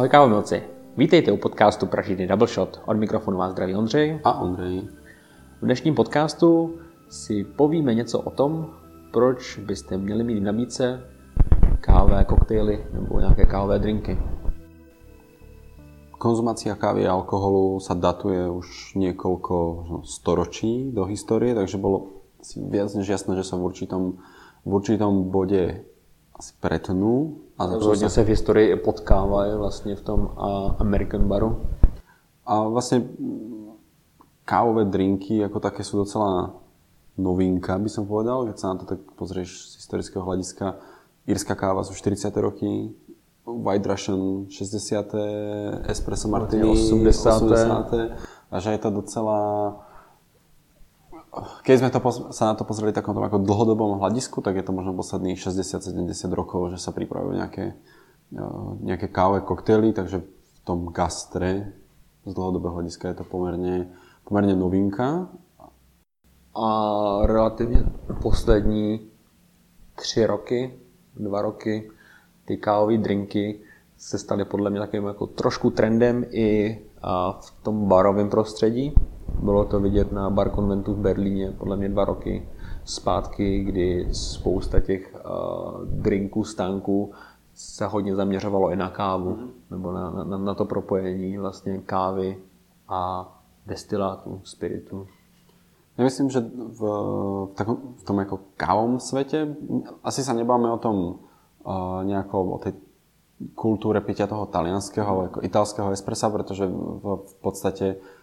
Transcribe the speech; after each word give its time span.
Ahoj 0.00 0.08
kávomilci, 0.08 0.62
vítejte 0.96 1.28
u 1.32 1.36
podcastu 1.36 1.84
Pražitý 1.84 2.24
Double 2.24 2.48
Shot. 2.48 2.80
Od 2.88 2.96
mikrofonu 2.96 3.36
vás 3.36 3.52
zdraví 3.52 3.76
Ondřej. 3.76 4.20
A 4.24 4.40
Ondřej. 4.40 4.88
V 5.60 5.64
dnešním 5.64 5.94
podcastu 5.94 6.80
si 7.08 7.44
povíme 7.44 7.94
něco 7.94 8.20
o 8.20 8.30
tom, 8.30 8.66
proč 9.12 9.58
byste 9.58 9.98
měli 9.98 10.24
mít 10.24 10.40
v 10.40 10.42
nabídce 10.42 11.04
kávové 11.80 12.24
koktejly 12.24 12.86
nebo 12.92 13.20
nějaké 13.20 13.44
kávové 13.44 13.78
drinky. 13.78 14.18
Konzumácia 16.18 16.74
kávy 16.80 17.04
a 17.04 17.12
alkoholu 17.12 17.76
sa 17.80 17.92
datuje 17.92 18.48
už 18.48 18.96
niekoľko 18.96 19.56
storočí 20.08 20.96
do 20.96 21.04
histórie, 21.04 21.52
takže 21.52 21.76
bolo 21.76 22.24
si 22.40 22.56
viac 22.56 22.88
než 22.96 23.04
jasné, 23.04 23.36
že 23.36 23.44
sa 23.44 23.60
v 23.60 23.68
určitom, 23.68 24.16
v 24.64 24.70
určitom 24.72 25.28
bode 25.28 25.84
asi 26.40 26.56
pretnú. 26.56 27.44
A 27.60 27.68
Rozhodne 27.68 28.08
sa 28.08 28.24
v 28.24 28.32
histórii 28.32 28.72
potkávajú 28.80 29.60
vlastne 29.60 29.92
v 29.92 30.02
tom 30.02 30.32
American 30.80 31.28
baru. 31.28 31.60
A 32.48 32.64
vlastne 32.64 33.04
kávové 34.48 34.88
drinky 34.88 35.44
ako 35.44 35.60
také 35.60 35.84
sú 35.84 36.00
docela 36.00 36.56
novinka, 37.20 37.76
by 37.76 37.90
som 37.92 38.08
povedal, 38.08 38.48
keď 38.48 38.56
sa 38.56 38.72
na 38.72 38.80
to 38.80 38.88
tak 38.88 39.04
pozrieš 39.20 39.76
z 39.76 39.84
historického 39.84 40.24
hľadiska. 40.24 40.80
Írska 41.28 41.52
káva 41.52 41.84
sú 41.84 41.92
40. 41.92 42.32
roky, 42.40 42.96
White 43.44 43.86
Russian 43.86 44.48
60. 44.48 45.84
Espresso 45.92 46.32
Martini 46.32 46.64
80. 46.64 48.16
80. 48.16 48.50
A 48.50 48.54
že 48.56 48.72
je 48.72 48.80
to 48.80 48.88
docela... 48.88 49.38
Keď 51.62 51.74
sme 51.78 51.90
to, 51.94 52.00
sa 52.34 52.50
na 52.50 52.54
to 52.58 52.66
pozreli 52.66 52.90
takom 52.90 53.14
ako 53.14 53.46
dlhodobom 53.46 54.02
hľadisku, 54.02 54.42
tak 54.42 54.58
je 54.58 54.66
to 54.66 54.74
možno 54.74 54.98
posledných 54.98 55.38
60-70 55.38 56.10
rokov, 56.34 56.74
že 56.74 56.82
sa 56.82 56.90
pripravujú 56.90 57.38
nejaké, 57.38 57.78
e, 58.34 58.44
nejaké 58.82 59.06
káve, 59.14 59.46
koktejly, 59.46 59.94
takže 59.94 60.26
v 60.26 60.58
tom 60.66 60.90
gastre 60.90 61.70
z 62.26 62.32
dlhodobého 62.34 62.82
hľadiska 62.82 63.14
je 63.14 63.16
to 63.22 63.24
pomerne, 63.24 63.94
pomerne 64.26 64.58
novinka. 64.58 65.30
A 66.50 66.66
relativně 67.26 67.84
poslední 68.22 69.00
tři 69.94 70.26
roky, 70.26 70.74
dva 71.16 71.42
roky, 71.42 71.90
ty 72.44 72.56
kávové 72.56 72.98
drinky 72.98 73.60
se 73.96 74.18
staly 74.18 74.44
podle 74.44 74.70
mě 74.70 74.80
takovým 74.80 75.06
jako 75.06 75.26
trošku 75.26 75.70
trendem 75.70 76.24
i 76.30 76.78
v 77.40 77.62
tom 77.62 77.88
barovém 77.88 78.30
prostředí. 78.30 78.94
Bylo 79.42 79.64
to 79.64 79.80
vidět 79.80 80.12
na 80.12 80.30
bar 80.30 80.50
konventu 80.50 80.94
v 80.94 80.98
Berlíně 80.98 81.52
podle 81.58 81.76
mě 81.76 81.88
dva 81.88 82.04
roky 82.04 82.48
zpátky, 82.84 83.64
kdy 83.64 84.08
spousta 84.12 84.80
těch 84.80 85.14
uh, 85.14 85.84
drinků, 85.84 86.44
stánků 86.44 87.12
se 87.54 87.86
hodně 87.86 88.16
zaměřovalo 88.16 88.70
i 88.70 88.76
na 88.76 88.90
kávu, 88.90 89.30
mm. 89.30 89.50
nebo 89.70 89.92
na, 89.92 90.10
na, 90.10 90.38
na 90.38 90.54
to 90.54 90.64
propojení 90.64 91.38
vlastně 91.38 91.78
kávy 91.78 92.38
a 92.88 93.28
destilátu, 93.66 94.40
spiritu. 94.44 95.06
Ja 95.98 96.04
myslím, 96.08 96.30
že 96.30 96.40
v, 96.40 96.80
v, 96.80 96.80
takom, 97.54 97.92
v 98.00 98.02
tom 98.08 98.16
ako 98.24 98.56
kávom 98.56 98.96
svete 98.96 99.52
asi 100.00 100.24
sa 100.24 100.32
nebáme 100.32 100.64
o 100.72 100.80
tom 100.80 101.20
nejako 102.08 102.56
o 102.56 102.58
tej 102.58 102.72
kultúre 103.52 104.00
pitia 104.00 104.24
toho 104.24 104.48
talianského 104.48 105.04
alebo 105.04 105.44
italského 105.44 105.92
espressa, 105.92 106.32
pretože 106.32 106.64
v, 106.64 107.04
v 107.20 107.34
podstate 107.44 108.00
uh, 108.00 108.19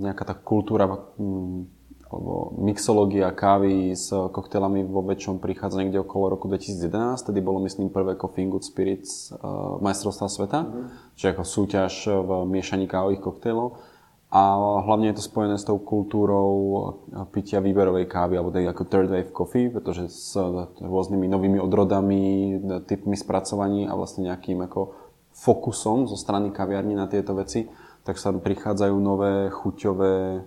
nejaká 0.00 0.24
tá 0.24 0.34
kultúra 0.34 0.88
alebo 2.06 2.54
mixológia 2.62 3.34
kávy 3.34 3.90
s 3.92 4.14
koktélami 4.14 4.86
vo 4.86 5.02
väčšom 5.02 5.42
prichádza 5.42 5.82
niekde 5.82 6.00
okolo 6.06 6.38
roku 6.38 6.46
2011, 6.46 7.28
tedy 7.28 7.42
bolo 7.42 7.58
myslím 7.66 7.90
prvé 7.90 8.14
Coffee 8.14 8.46
Good 8.46 8.62
Spirits 8.62 9.34
uh, 9.34 9.82
majstrovstva 9.82 10.30
sveta, 10.30 10.60
mm-hmm. 10.62 10.86
čiže 11.18 11.32
ako 11.34 11.42
súťaž 11.42 11.92
v 12.08 12.30
miešaní 12.46 12.86
kávových 12.86 13.20
koktélov. 13.26 13.82
A 14.26 14.42
hlavne 14.82 15.14
je 15.14 15.22
to 15.22 15.28
spojené 15.28 15.54
s 15.54 15.64
tou 15.64 15.78
kultúrou 15.78 16.50
pitia 17.30 17.62
výberovej 17.62 18.10
kávy, 18.10 18.34
alebo 18.34 18.50
tej 18.50 18.66
ako 18.68 18.82
third 18.90 19.08
wave 19.08 19.30
coffee, 19.30 19.70
pretože 19.70 20.10
s 20.10 20.34
rôznymi 20.82 21.30
novými 21.30 21.58
odrodami, 21.62 22.58
typmi 22.90 23.14
spracovaní 23.14 23.86
a 23.86 23.94
vlastne 23.94 24.26
nejakým 24.26 24.66
ako 24.66 24.98
fokusom 25.30 26.10
zo 26.10 26.18
strany 26.18 26.50
kaviarní 26.50 26.98
na 26.98 27.06
tieto 27.06 27.38
veci, 27.38 27.70
tak 28.06 28.18
sa 28.18 28.30
prichádzajú 28.30 28.96
nové 29.02 29.50
chuťové... 29.50 30.46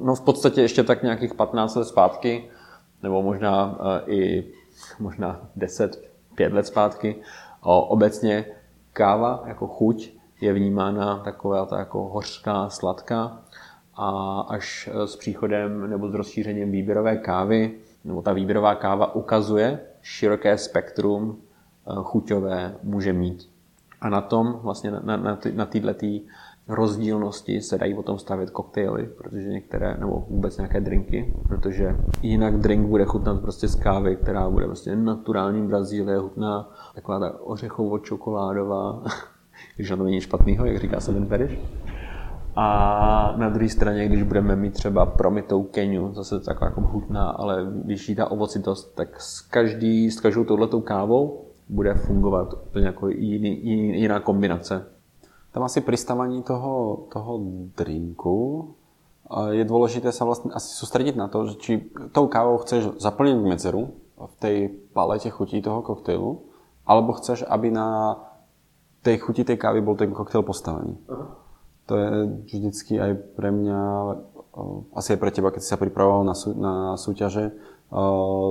No 0.00 0.14
v 0.14 0.20
podstatě 0.20 0.62
ještě 0.62 0.82
tak 0.82 1.02
nějakých 1.02 1.34
15 1.34 1.74
let 1.74 1.84
zpátky, 1.84 2.50
nebo 3.02 3.22
možná 3.22 3.66
uh, 3.66 4.10
i 4.10 4.50
možná 4.98 5.40
10, 5.56 6.10
5 6.34 6.52
let 6.52 6.66
zpátky, 6.66 7.16
obecně 7.62 8.44
káva 8.92 9.42
jako 9.46 9.66
chuť 9.66 10.16
je 10.40 10.52
vnímána 10.52 11.18
taková 11.24 11.66
ta 11.66 11.78
jako 11.78 12.08
hořká, 12.08 12.68
sladká 12.68 13.42
a 13.94 14.40
až 14.40 14.88
e, 14.92 15.06
s 15.06 15.16
příchodem 15.16 15.90
nebo 15.90 16.10
s 16.10 16.14
rozšířením 16.14 16.72
výběrové 16.72 17.16
kávy, 17.16 17.74
nebo 18.04 18.22
ta 18.22 18.32
výběrová 18.32 18.74
káva 18.74 19.14
ukazuje 19.14 19.80
široké 20.02 20.58
spektrum 20.58 21.36
e, 21.36 21.36
chuťové 22.02 22.76
může 22.82 23.12
mít. 23.12 23.48
A 24.00 24.08
na 24.08 24.20
tom, 24.20 24.60
vlastně 24.62 24.90
na, 24.90 25.00
na, 25.16 25.38
na 25.54 25.66
této 25.66 25.92
rozdílnosti 26.68 27.60
se 27.60 27.78
dají 27.78 27.94
potom 27.94 28.18
stavět 28.18 28.50
koktejly, 28.50 29.08
protože 29.18 29.48
některé, 29.48 29.96
nebo 30.00 30.24
vůbec 30.30 30.56
nějaké 30.56 30.80
drinky, 30.80 31.34
protože 31.48 31.96
jinak 32.22 32.56
drink 32.56 32.86
bude 32.86 33.04
chutnat 33.04 33.40
prostě 33.40 33.68
z 33.68 33.74
kávy, 33.74 34.16
která 34.16 34.50
bude 34.50 34.66
prostě 34.66 34.96
naturální 34.96 35.66
Brazílie, 35.66 36.18
chutná 36.18 36.70
taková 36.94 37.20
ta 37.20 37.40
ořechovo-čokoládová, 37.40 39.02
když 39.76 39.90
na 39.90 39.96
to 39.96 40.04
není 40.04 40.20
špatného, 40.20 40.66
jak 40.66 40.78
říká 40.78 41.00
Seven 41.00 41.26
Perish. 41.26 41.58
A 42.58 43.34
na 43.36 43.48
druhé 43.48 43.68
straně, 43.68 44.08
když 44.08 44.22
budeme 44.22 44.56
mít 44.56 44.72
třeba 44.72 45.06
promitou 45.06 45.62
Keniu, 45.62 46.14
zase 46.14 46.40
taková 46.40 46.66
jako 46.66 46.80
hutná, 46.80 47.28
ale 47.28 47.66
vyšší 47.84 48.14
ta 48.14 48.30
ovocitost, 48.30 48.94
tak 48.94 49.20
s, 49.20 49.40
každý, 49.40 50.10
s 50.10 50.20
každou 50.20 50.44
touhletou 50.44 50.80
kávou 50.80 51.44
bude 51.68 51.94
fungovat 51.94 52.54
úplně 52.66 52.86
jako 52.86 53.08
jiný, 53.08 53.60
jiná 54.00 54.20
kombinace. 54.20 54.95
Tam 55.56 55.64
asi 55.64 55.80
pristávaní 55.80 56.44
toho, 56.44 57.08
toho 57.08 57.40
drinku 57.72 58.76
je 59.56 59.64
dôležité 59.64 60.12
sa 60.12 60.28
vlastne 60.28 60.52
asi 60.52 60.68
sústrediť 60.76 61.16
na 61.16 61.32
to, 61.32 61.48
že 61.48 61.54
či 61.56 61.72
tou 62.12 62.28
kávou 62.28 62.60
chceš 62.60 63.00
zaplniť 63.00 63.40
medzeru 63.40 63.96
v 64.20 64.34
tej 64.36 64.56
palete 64.92 65.32
chutí 65.32 65.64
toho 65.64 65.80
koktejlu, 65.80 66.44
alebo 66.84 67.16
chceš, 67.16 67.40
aby 67.48 67.72
na 67.72 68.20
tej 69.00 69.16
chuti 69.24 69.48
tej 69.48 69.56
kávy 69.56 69.80
bol 69.80 69.96
ten 69.96 70.12
koktail 70.12 70.44
postavený. 70.44 71.00
Uh-huh. 71.08 71.40
To 71.88 71.92
je 71.96 72.10
vždycky 72.52 73.00
aj 73.00 73.12
pre 73.40 73.48
mňa, 73.48 73.80
asi 74.92 75.16
aj 75.16 75.20
pre 75.24 75.32
teba, 75.32 75.56
keď 75.56 75.64
si 75.64 75.72
sa 75.72 75.80
pripravoval 75.80 76.20
na, 76.20 76.36
sú, 76.36 76.52
na 76.52 77.00
súťaže, 77.00 77.56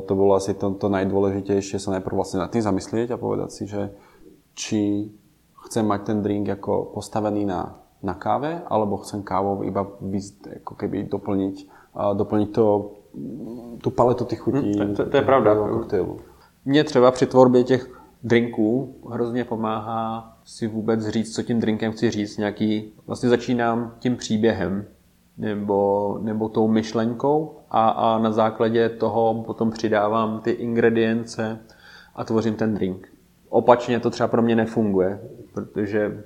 to 0.01 0.13
bolo 0.17 0.33
asi 0.33 0.57
to, 0.57 0.73
to 0.73 0.89
najdôležitejšie 0.89 1.77
sa 1.77 2.01
najprv 2.01 2.17
vlastne 2.17 2.41
nad 2.41 2.49
tým 2.49 2.65
zamyslieť 2.65 3.13
a 3.13 3.21
povedať 3.21 3.49
si, 3.53 3.69
že 3.69 3.93
či 4.57 5.13
chcem 5.65 5.85
mať 5.85 6.01
ten 6.03 6.21
drink 6.21 6.49
ako 6.49 6.93
postavený 6.93 7.45
na, 7.45 7.75
na 8.03 8.13
káve, 8.13 8.61
alebo 8.67 8.97
chcem 9.01 9.23
kávou 9.23 9.63
iba 9.65 9.81
ako 10.61 10.73
keby 10.77 11.09
doplniť, 11.09 11.55
doplniť 11.93 12.49
to, 12.53 12.65
tú 13.81 13.89
paletu 13.91 14.25
tých 14.25 14.39
chutí. 14.39 14.75
Hmm, 14.75 14.95
to, 14.95 15.03
to, 15.03 15.09
to 15.09 15.17
je 15.17 15.23
pravda. 15.23 15.55
Koktejlu. 15.55 16.19
Mně 16.65 16.83
třeba 16.83 17.11
při 17.11 17.25
tvorbě 17.25 17.63
těch 17.63 18.01
drinků 18.23 18.95
hrozně 19.11 19.43
pomáhá 19.43 20.37
si 20.45 20.67
vůbec 20.67 21.07
říct, 21.07 21.35
co 21.35 21.43
tím 21.43 21.59
drinkem 21.59 21.91
chci 21.91 22.11
říct. 22.11 22.37
Nějaký, 22.37 22.93
vlastně 23.07 23.29
začínám 23.29 23.95
tím 23.99 24.15
příběhem 24.15 24.85
nebo, 25.37 26.17
nebo 26.21 26.49
tou 26.49 26.67
myšlenkou 26.67 27.59
a, 27.71 27.89
a 27.89 28.19
na 28.19 28.31
základě 28.31 28.89
toho 28.89 29.43
potom 29.45 29.71
přidávám 29.71 30.39
ty 30.39 30.51
ingredience 30.51 31.59
a 32.15 32.23
tvořím 32.23 32.55
ten 32.55 32.73
drink. 32.73 33.14
Opačně 33.55 33.99
to 33.99 34.09
třeba 34.09 34.27
pro 34.27 34.41
mě 34.41 34.55
nefunguje, 34.55 35.19
protože 35.53 36.23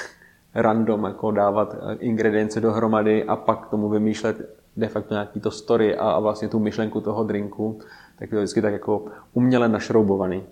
random 0.54 1.04
jako 1.04 1.30
dávat 1.30 1.76
ingredience 1.98 2.60
dohromady 2.60 3.24
a 3.24 3.36
pak 3.36 3.66
tomu 3.66 3.88
vymýšlet 3.88 4.58
de 4.76 4.88
facto 4.88 5.14
nějaký 5.14 5.40
to 5.40 5.50
story 5.50 5.96
a, 5.96 6.10
a 6.10 6.20
vlastně 6.20 6.48
tu 6.48 6.58
myšlenku 6.58 7.00
toho 7.00 7.24
drinku, 7.24 7.78
tak 8.18 8.30
to 8.30 8.36
vždycky 8.36 8.62
tak 8.62 8.72
jako 8.72 9.04
uměle 9.32 9.68
našroubovaný. 9.68 10.42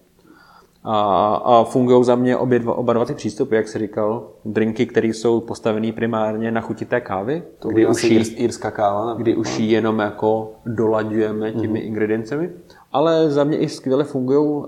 A, 0.88 1.34
a 1.34 1.64
fungují 1.64 2.04
za 2.04 2.14
mě 2.14 2.36
obě 2.36 2.58
dva, 2.58 2.74
oba 2.74 2.92
dva 2.92 3.04
ty 3.04 3.14
přístupy, 3.14 3.56
jak 3.56 3.68
jsi 3.68 3.78
říkal, 3.78 4.28
drinky, 4.44 4.86
které 4.86 5.08
jsou 5.08 5.40
postavené 5.40 5.92
primárně 5.92 6.50
na 6.50 6.60
chuti 6.60 6.84
té 6.84 7.00
kávy, 7.00 7.42
to 7.58 7.68
kdy 7.68 7.86
už 7.86 8.04
jí, 8.04 8.18
írská 8.18 8.70
káva, 8.70 9.14
kdy 9.14 9.36
už 9.36 9.58
ji 9.58 9.72
jenom 9.72 9.98
jako 9.98 10.52
dolaďujeme 10.66 11.52
těmi 11.52 11.80
mm-hmm. 11.80 11.86
ingrediencemi. 11.86 12.50
Ale 12.92 13.30
za 13.30 13.44
mě 13.44 13.58
i 13.58 13.68
skvěle 13.68 14.04
fungují 14.04 14.38
uh, 14.38 14.64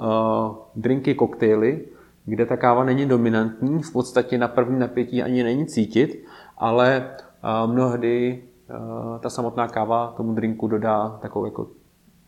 drinky, 0.77 1.15
koktejly, 1.15 1.85
kde 2.25 2.47
ta 2.47 2.57
káva 2.57 2.85
není 2.85 3.07
dominantní, 3.07 3.83
v 3.83 3.93
podstatě 3.93 4.39
na 4.39 4.49
první 4.49 4.79
napětí 4.79 5.23
ani 5.23 5.43
není 5.43 5.67
cítit, 5.67 6.25
ale 6.59 7.11
uh, 7.65 7.73
mnohdy 7.73 8.43
uh, 8.71 9.19
ta 9.19 9.31
samotná 9.31 9.69
káva 9.69 10.15
tomu 10.17 10.35
drinku 10.35 10.69
dodá 10.69 11.19
takovou 11.23 11.45
jako 11.45 11.67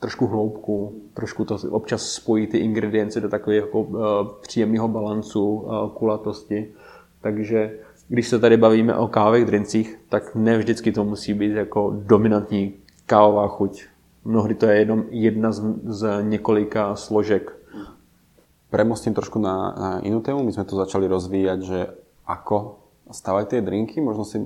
trošku 0.01 0.27
hloubku, 0.27 0.95
trošku 1.15 1.45
to 1.45 1.59
občas 1.71 2.03
spojí 2.03 2.47
ty 2.47 2.59
ingredience 2.59 3.21
do 3.21 3.29
takového 3.29 3.67
jako, 3.67 3.81
uh, 3.81 3.99
příjemného 4.41 4.89
balancu, 4.89 5.45
uh, 5.45 5.91
kulatosti. 5.91 6.73
Takže 7.21 7.79
když 8.09 8.29
se 8.29 8.39
tady 8.39 8.57
bavíme 8.57 8.97
o 8.97 9.09
kávových 9.09 9.45
drincích, 9.45 9.99
tak 10.09 10.35
ne 10.35 10.59
vždycky 10.59 10.93
to 10.93 11.05
musí 11.05 11.35
být 11.35 11.53
jako 11.53 11.97
dominantní 12.05 12.75
kávová 13.07 13.49
chuť. 13.49 13.85
Mnohdy 14.25 14.55
to 14.55 14.67
je 14.67 14.79
jenom 14.79 15.05
jedna 15.11 15.53
z, 15.53 15.63
z 15.85 16.23
několika 16.23 16.97
složek. 16.97 17.57
Premostím 18.71 19.15
trošku 19.15 19.39
na, 19.39 19.75
na 19.79 19.91
inú 20.07 20.21
tému. 20.23 20.47
My 20.47 20.53
sme 20.53 20.63
to 20.63 20.79
začali 20.79 21.11
rozvíjať, 21.11 21.59
že 21.63 21.79
ako 22.23 22.79
stavať 23.11 23.45
tie 23.51 23.61
drinky. 23.67 23.99
Možno 23.99 24.23
si 24.23 24.39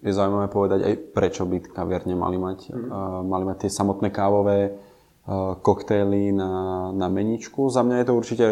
je 0.00 0.12
zaujímavé 0.14 0.48
povedať 0.48 0.80
aj 0.86 0.94
prečo 1.12 1.44
by 1.44 1.60
kaviarne 1.60 2.16
mali 2.16 2.40
mať. 2.40 2.72
Mm. 2.72 3.28
Mali 3.28 3.44
mať 3.44 3.66
tie 3.66 3.70
samotné 3.70 4.08
kávové 4.08 4.72
uh, 4.72 5.58
koktejly 5.60 6.32
na, 6.32 6.52
na 6.96 7.06
meničku. 7.12 7.68
Za 7.68 7.84
mňa 7.84 7.96
je 8.00 8.06
to 8.08 8.14
určite 8.16 8.46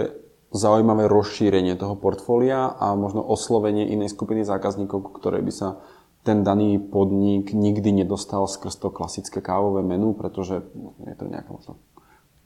zaujímavé 0.50 1.06
rozšírenie 1.06 1.78
toho 1.78 1.94
portfólia 1.94 2.74
a 2.74 2.98
možno 2.98 3.22
oslovenie 3.22 3.86
inej 3.86 4.10
skupiny 4.10 4.42
zákazníkov, 4.42 5.14
ktoré 5.22 5.40
by 5.40 5.52
sa 5.54 5.68
ten 6.20 6.44
daný 6.44 6.76
podnik 6.76 7.56
nikdy 7.56 8.04
nedostal 8.04 8.44
skrz 8.44 8.76
to 8.76 8.92
klasické 8.92 9.40
kávové 9.40 9.80
menu, 9.80 10.12
pretože 10.12 10.60
je 11.06 11.16
to 11.16 11.24
nejaká 11.30 11.48
možno 11.48 11.80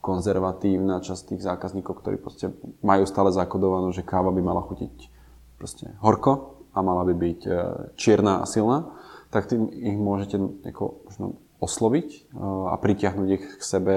konzervatívna 0.05 1.00
časť 1.00 1.35
tých 1.35 1.43
zákazníkov, 1.43 2.05
ktorí 2.05 2.20
proste 2.20 2.52
majú 2.85 3.08
stále 3.08 3.32
zakodovanú, 3.32 3.88
že 3.90 4.05
káva 4.05 4.31
by 4.31 4.43
mala 4.44 4.61
chutiť 4.61 5.08
proste 5.56 5.97
horko 6.05 6.53
a 6.75 6.79
mala 6.82 7.06
by 7.06 7.15
byť 7.15 7.41
e, 7.47 7.50
čierna 7.94 8.43
a 8.43 8.49
silná, 8.50 8.91
tak 9.31 9.47
tým 9.47 9.71
ich 9.71 9.99
môžete 9.99 10.38
ako 10.67 11.06
možno 11.06 11.26
osloviť 11.62 12.09
e, 12.11 12.19
a 12.43 12.75
pritiahnuť 12.76 13.29
ich 13.31 13.44
k 13.59 13.62
sebe 13.62 13.97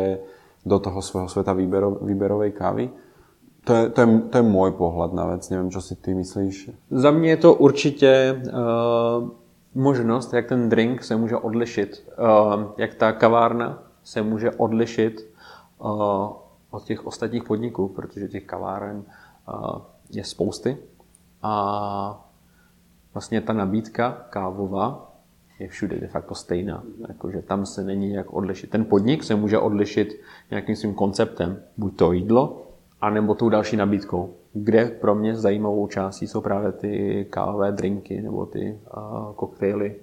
do 0.66 0.78
toho 0.80 1.02
svojho 1.02 1.30
sveta 1.30 1.54
výberov, 1.54 2.06
výberovej 2.06 2.52
kávy. 2.54 2.86
To 3.68 3.72
je, 3.74 3.84
to, 3.90 4.00
je, 4.02 4.08
to 4.32 4.36
je 4.40 4.46
môj 4.48 4.72
pohľad 4.80 5.12
na 5.12 5.26
vec, 5.36 5.44
neviem, 5.52 5.68
čo 5.68 5.84
si 5.84 5.96
ty 6.00 6.16
myslíš. 6.16 6.72
Za 6.92 7.12
mě 7.12 7.30
je 7.30 7.38
to 7.38 7.54
určitě 7.54 8.42
uh, 8.48 9.30
možnost, 9.76 10.34
jak 10.34 10.48
ten 10.48 10.70
drink 10.70 11.04
se 11.04 11.16
může 11.16 11.38
odlišit, 11.38 12.08
uh, 12.20 12.64
jak 12.78 12.96
ta 12.96 13.12
kavárna 13.12 13.84
se 14.04 14.22
může 14.22 14.52
odlišit 14.52 15.32
uh, 15.80 15.90
od 16.72 16.84
těch 16.84 17.08
ostatních 17.08 17.44
podniků, 17.44 17.88
protože 17.88 18.28
těch 18.28 18.46
kaváren 18.46 19.04
uh, 19.04 19.82
je 20.12 20.24
spousty. 20.24 20.78
A 21.44 22.27
vlastně 23.18 23.42
ta 23.42 23.54
nabídka 23.54 24.26
kávová 24.30 25.12
je 25.60 25.68
všude 25.68 25.98
de 26.00 26.08
facto 26.08 26.36
stejná. 26.36 26.84
Jakože 27.08 27.42
tam 27.42 27.66
se 27.66 27.84
není 27.84 28.14
jak 28.14 28.34
odlišit. 28.34 28.70
Ten 28.70 28.86
podnik 28.86 29.24
se 29.24 29.36
může 29.36 29.58
odlišit 29.58 30.22
nějakým 30.52 30.76
svým 30.76 30.94
konceptem. 30.94 31.58
Buď 31.78 31.96
to 31.96 32.12
jídlo, 32.12 32.68
anebo 33.02 33.36
tou 33.36 33.50
další 33.50 33.78
nabídkou, 33.78 34.34
kde 34.54 34.86
pro 34.86 35.16
mě 35.16 35.36
zajímavou 35.36 35.88
částí 35.88 36.28
jsou 36.28 36.42
právě 36.42 36.72
ty 36.72 37.26
kávové 37.30 37.72
drinky 37.72 38.22
nebo 38.22 38.46
ty 38.46 38.80
uh, 38.98 39.34
koktejly. 39.34 39.96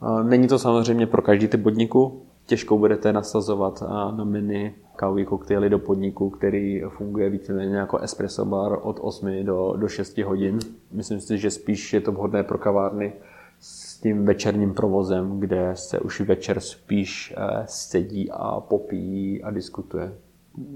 Uh, 0.00 0.22
není 0.22 0.48
to 0.48 0.58
samozřejmě 0.58 1.06
pro 1.06 1.22
každý 1.22 1.48
typ 1.48 1.62
podniku, 1.62 2.22
těžko 2.48 2.78
budete 2.78 3.12
nasazovat 3.12 3.82
uh, 3.82 4.16
na 4.16 4.24
mini 4.24 4.74
kávové 4.96 5.24
koktejly 5.24 5.70
do 5.70 5.78
podniku, 5.78 6.30
který 6.30 6.82
funguje 6.88 7.30
víceméně 7.30 7.76
jako 7.76 7.98
espresso 7.98 8.44
bar 8.44 8.78
od 8.82 8.98
8 9.00 9.44
do, 9.44 9.74
do 9.76 9.88
6 9.88 10.18
hodin. 10.18 10.58
Myslím 10.92 11.20
si, 11.20 11.38
že 11.38 11.50
spíš 11.50 11.92
je 11.92 12.00
to 12.00 12.12
vhodné 12.12 12.42
pro 12.42 12.58
kavárny 12.58 13.12
s 13.60 14.00
tím 14.00 14.24
večerním 14.24 14.74
provozem, 14.74 15.40
kde 15.40 15.70
se 15.74 16.00
už 16.00 16.20
večer 16.20 16.60
spíš 16.60 17.34
uh, 17.36 17.62
sedí 17.66 18.30
a 18.30 18.60
popíjí 18.60 19.42
a 19.42 19.50
diskutuje. 19.50 20.12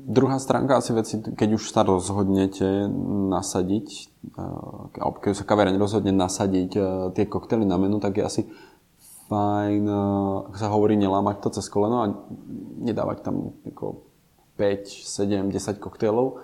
Druhá 0.07 0.39
stránka 0.39 0.79
asi 0.79 0.95
veci, 0.95 1.19
keď 1.19 1.59
už 1.59 1.75
sa 1.75 1.83
rozhodnete 1.83 2.87
nasadiť, 3.35 3.89
eh, 4.39 5.03
alebo 5.03 5.19
keď 5.19 5.43
sa 5.43 5.49
kaviareň 5.49 5.75
rozhodne 5.75 6.15
nasadiť 6.15 6.71
eh, 6.79 6.85
tie 7.19 7.27
koktely 7.27 7.67
na 7.67 7.75
menu, 7.83 7.99
tak 7.99 8.15
je 8.15 8.23
asi 8.23 8.43
fajn, 9.33 9.89
ako 10.53 10.57
sa 10.61 10.69
hovorí, 10.69 11.01
nelámať 11.01 11.41
to 11.41 11.49
cez 11.57 11.73
koleno 11.73 11.97
a 12.05 12.07
nedávať 12.85 13.25
tam 13.25 13.57
ako 13.65 14.05
5, 14.61 14.85
7, 14.85 15.49
10 15.49 15.81
koktélov, 15.81 16.37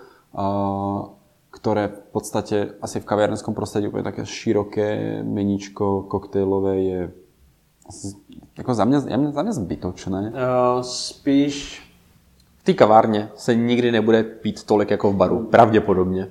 ktoré 1.53 1.83
v 1.93 2.01
podstate 2.09 2.57
asi 2.81 2.97
v 2.97 3.05
kaviarenskom 3.05 3.53
prostredí 3.53 3.89
úplne 3.89 4.09
také 4.09 4.25
široké 4.25 5.21
meničko 5.21 6.09
koktejlové 6.09 6.73
je 6.81 7.01
ako 8.57 8.71
za 8.73 8.85
mňa, 8.85 8.99
za 9.33 9.41
mňa 9.41 9.53
zbytočné. 9.65 10.21
Uh, 10.29 10.81
spíš 10.85 11.81
v 12.59 12.63
té 12.63 12.73
kavárně 12.73 13.29
se 13.35 13.55
nikdy 13.55 13.91
nebude 13.91 14.23
pít 14.23 14.63
tolik 14.63 14.91
jako 14.91 15.11
v 15.11 15.15
baru, 15.15 15.39
pravděpodobně. 15.49 16.29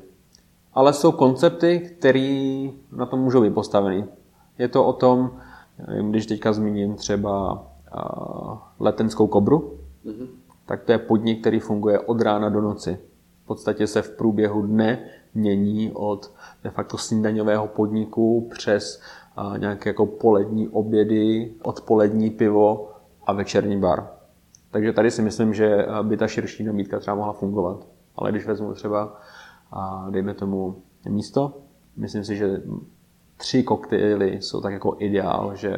Ale 0.75 0.93
jsou 0.93 1.13
koncepty, 1.13 1.79
které 1.99 2.69
na 2.93 3.07
tom 3.07 3.21
můžou 3.21 3.43
být 3.43 3.55
postaveny. 3.55 4.05
Je 4.59 4.69
to 4.69 4.85
o 4.85 4.93
tom, 4.93 5.31
když 6.11 6.27
teďka 6.27 6.53
zmíním 6.53 6.95
třeba 6.95 7.65
letenskou 8.81 9.27
kobru, 9.27 9.79
mm-hmm. 10.07 10.29
tak 10.67 10.83
to 10.83 10.93
je 10.93 10.99
podnik, 10.99 11.41
který 11.41 11.61
funguje 11.61 12.01
od 12.01 12.21
rána 12.21 12.49
do 12.49 12.61
noci. 12.61 12.99
V 13.45 13.47
podstatě 13.47 13.87
se 13.87 14.03
v 14.03 14.17
průběhu 14.17 14.63
dne 14.63 15.05
mění 15.35 15.93
od 15.93 16.33
de 16.65 16.71
facto 16.71 16.99
snídaňového 16.99 17.67
podniku 17.67 18.49
přes 18.51 19.03
nějaké 19.59 19.91
jako 19.91 20.07
polední 20.07 20.69
obědy, 20.69 21.55
odpolední 21.63 22.31
pivo 22.31 22.91
a 23.27 23.33
večerní 23.33 23.81
bar. 23.81 24.11
Takže 24.71 24.93
tady 24.93 25.11
si 25.11 25.23
myslím, 25.23 25.55
že 25.55 25.87
by 26.03 26.17
ta 26.17 26.27
širší 26.27 26.65
nabídka 26.65 26.99
třeba 26.99 27.17
mohla 27.17 27.33
fungovat. 27.33 27.87
Ale 28.17 28.31
když 28.31 28.47
vezmu 28.47 28.73
třeba, 28.73 29.21
dejme 30.11 30.35
tomu 30.35 30.83
místo, 31.09 31.59
myslím 31.97 32.25
si, 32.25 32.37
že 32.37 32.63
tři 33.39 33.63
koktejly 33.63 34.43
jsou 34.43 34.61
tak 34.61 34.73
jako 34.73 34.97
ideál, 34.99 35.55
že 35.55 35.73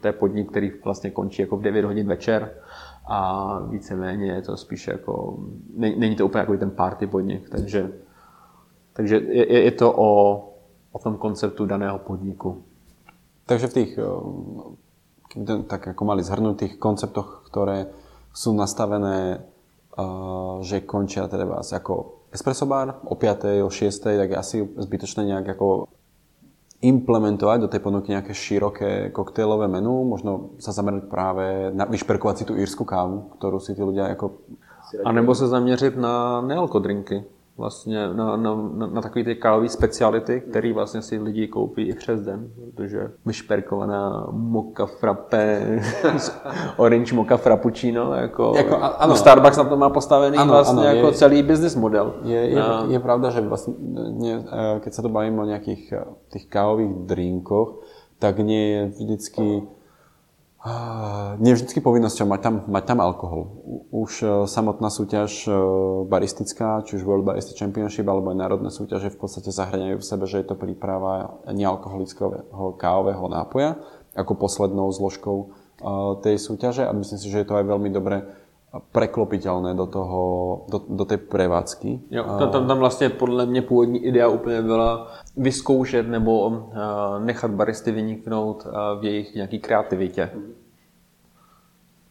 to 0.00 0.06
je 0.06 0.12
podnik, 0.12 0.50
který 0.50 0.72
vlastně 0.84 1.10
končí 1.10 1.42
jako 1.42 1.56
v 1.56 1.62
9 1.62 1.84
hodin 1.84 2.08
večer 2.08 2.50
a 3.08 3.58
víceméně 3.68 4.32
je 4.32 4.42
to 4.42 4.56
spíš 4.56 4.88
jako, 4.88 5.38
není 5.76 6.16
to 6.16 6.26
úplně 6.26 6.40
jako 6.40 6.56
ten 6.56 6.70
party 6.70 7.06
podnik, 7.06 7.48
takže, 7.48 7.92
takže 8.92 9.16
je, 9.16 9.62
je 9.64 9.70
to 9.70 9.92
o, 9.96 10.10
o 10.92 10.98
tom 10.98 11.16
konceptu 11.16 11.66
daného 11.66 11.98
podniku. 11.98 12.62
Takže 13.46 13.66
v 13.66 13.74
tých, 13.74 13.98
tak 15.68 15.88
ako 15.92 16.02
mali 16.04 16.24
zhrnúť, 16.24 16.56
tých 16.56 16.74
konceptoch, 16.80 17.44
ktoré 17.52 17.92
sú 18.32 18.56
nastavené, 18.56 19.44
uh, 20.00 20.64
že 20.64 20.88
končia 20.88 21.28
teda 21.28 21.44
vás 21.44 21.68
ako 21.76 22.24
espresso 22.32 22.64
bar 22.64 23.04
o 23.04 23.14
5. 23.14 23.62
o 23.62 23.70
6. 23.70 24.00
tak 24.00 24.30
asi 24.32 24.64
zbytočné 24.64 25.28
nejak 25.28 25.54
ako 25.54 25.86
implementovať 26.84 27.58
do 27.60 27.68
tej 27.68 27.80
ponuky 27.80 28.12
nejaké 28.12 28.36
široké 28.36 29.08
koktejlové 29.10 29.68
menu, 29.68 30.04
možno 30.04 30.56
sa 30.60 30.76
zamerať 30.76 31.08
práve 31.08 31.72
na 31.72 31.88
vyšperkovať 31.88 32.36
si 32.36 32.44
tú 32.44 32.54
írsku 32.54 32.84
kávu, 32.84 33.32
ktorú 33.40 33.58
si 33.60 33.72
tí 33.72 33.80
ľudia 33.80 34.12
ako... 34.12 34.44
A 35.04 35.12
nebo 35.12 35.34
se 35.34 35.48
zaměřit 35.48 35.96
na 35.96 36.40
nealkodrinky 36.40 37.24
vlastně 37.58 38.08
na, 38.08 38.36
na, 38.36 38.54
na, 38.54 38.86
na 38.86 39.00
takový 39.02 39.24
ty 39.24 39.34
kávové 39.34 39.68
speciality, 39.68 40.40
které 40.40 40.72
vlastně 40.72 41.02
si 41.02 41.18
lidi 41.18 41.48
koupí 41.48 41.82
i 41.82 41.94
přes 41.94 42.20
den, 42.20 42.50
protože 42.74 43.10
vyšperkovaná 43.26 44.26
moka 44.30 44.86
frappe, 44.86 45.80
orange 46.76 47.14
moka 47.14 47.36
frappuccino, 47.36 48.14
jako, 48.14 48.52
jako 48.56 48.76
ano, 48.76 49.08
no 49.08 49.16
Starbucks 49.16 49.56
na 49.56 49.64
to 49.64 49.76
má 49.76 49.90
postavený 49.90 50.36
ano, 50.38 50.52
vlastně 50.52 50.88
ano, 50.88 50.96
jako 50.96 51.06
je, 51.06 51.12
celý 51.12 51.42
business 51.42 51.76
model. 51.76 52.14
Je, 52.24 52.40
je, 52.40 52.62
a... 52.62 52.84
je 52.88 52.98
pravda, 53.00 53.30
že 53.30 53.40
vlastně, 53.40 53.74
ne, 54.18 54.44
keď 54.80 54.94
sa 54.94 55.02
to 55.02 55.08
bavíme 55.08 55.42
o 55.42 55.46
nejakých 55.46 55.94
tých 56.32 56.46
kávových 56.50 57.06
drinkoch, 57.06 57.74
tak 58.18 58.38
nie 58.38 58.72
je 58.72 58.80
vždycky 58.86 59.62
nie 61.44 61.52
vždy 61.52 61.76
povinnosťou 61.76 62.24
mať 62.24 62.40
tam, 62.40 62.54
mať 62.64 62.84
tam 62.88 62.98
alkohol. 63.04 63.52
Už 63.92 64.12
uh, 64.24 64.30
samotná 64.48 64.88
súťaž 64.88 65.44
uh, 65.44 65.54
baristická, 66.08 66.80
či 66.88 66.96
už 66.96 67.04
World 67.04 67.28
Barista 67.28 67.52
Championship 67.52 68.08
alebo 68.08 68.32
aj 68.32 68.40
národné 68.40 68.72
súťaže 68.72 69.12
v 69.12 69.18
podstate 69.20 69.52
zahraňajú 69.52 70.00
v 70.00 70.08
sebe, 70.08 70.24
že 70.24 70.40
je 70.40 70.46
to 70.48 70.56
príprava 70.56 71.36
nealkoholického 71.52 72.80
kávového 72.80 73.28
nápoja 73.28 73.76
ako 74.16 74.40
poslednou 74.40 74.88
zložkou 74.88 75.36
uh, 75.36 76.16
tej 76.24 76.40
súťaže 76.40 76.88
a 76.88 76.96
myslím 76.96 77.18
si, 77.20 77.28
že 77.28 77.44
je 77.44 77.48
to 77.48 77.60
aj 77.60 77.64
veľmi 77.68 77.92
dobre 77.92 78.24
preklopiteľné 78.80 79.74
do, 79.74 79.86
toho, 79.86 80.20
do, 80.66 80.78
do 80.88 81.04
tej 81.04 81.18
prevádzky. 81.30 82.10
Jo, 82.10 82.24
tam, 82.50 82.66
tam 82.66 82.78
vlastně 82.78 83.08
podle 83.08 83.46
mě 83.46 83.62
původní 83.62 84.04
idea 84.04 84.28
úplně 84.28 84.62
byla 84.62 85.10
vyzkoušet 85.36 86.08
nebo 86.08 86.46
uh, 86.46 86.54
nechat 87.18 87.50
baristy 87.50 87.92
vyniknout 87.92 88.66
uh, 88.66 89.00
v 89.00 89.04
jejich 89.04 89.34
nějaký 89.34 89.58
kreativitě. 89.58 90.30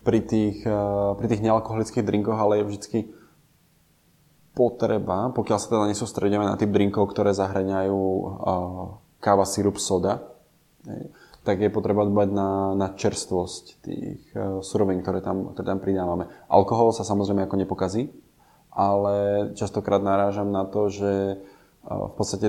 Pri 0.03 0.20
tých, 0.20 0.67
uh, 0.67 1.15
pri 1.15 1.27
tých 1.32 1.41
nealkoholických 1.41 2.03
drinkoch 2.03 2.36
ale 2.36 2.58
je 2.58 2.63
vždycky 2.63 3.00
potreba, 4.51 5.32
pokiaľ 5.32 5.58
sa 5.58 5.67
teda 5.72 5.88
nesústredíme 5.88 6.43
na 6.43 6.60
typ 6.60 6.70
drinkov, 6.70 7.15
ktoré 7.15 7.32
zahraňajú 7.32 7.96
uh, 7.96 9.00
káva, 9.24 9.48
sirup, 9.48 9.79
soda, 9.79 10.27
tak 11.43 11.59
je 11.59 11.67
potreba 11.67 12.07
dbať 12.07 12.29
na, 12.31 12.50
na 12.73 12.88
čerstvosť 12.95 13.63
tých 13.83 14.23
uh, 14.31 14.63
surovín, 14.63 15.03
ktoré 15.03 15.19
tam, 15.19 15.51
ktoré 15.51 15.75
tam 15.75 15.83
pridávame. 15.83 16.31
Alkohol 16.47 16.95
sa 16.95 17.03
samozrejme 17.03 17.43
ako 17.43 17.59
nepokazí, 17.59 18.09
ale 18.71 19.50
častokrát 19.53 20.00
narážam 20.00 20.50
na 20.50 20.63
to, 20.63 20.88
že 20.88 21.12
uh, 21.35 22.07
v 22.09 22.13
podstate 22.15 22.47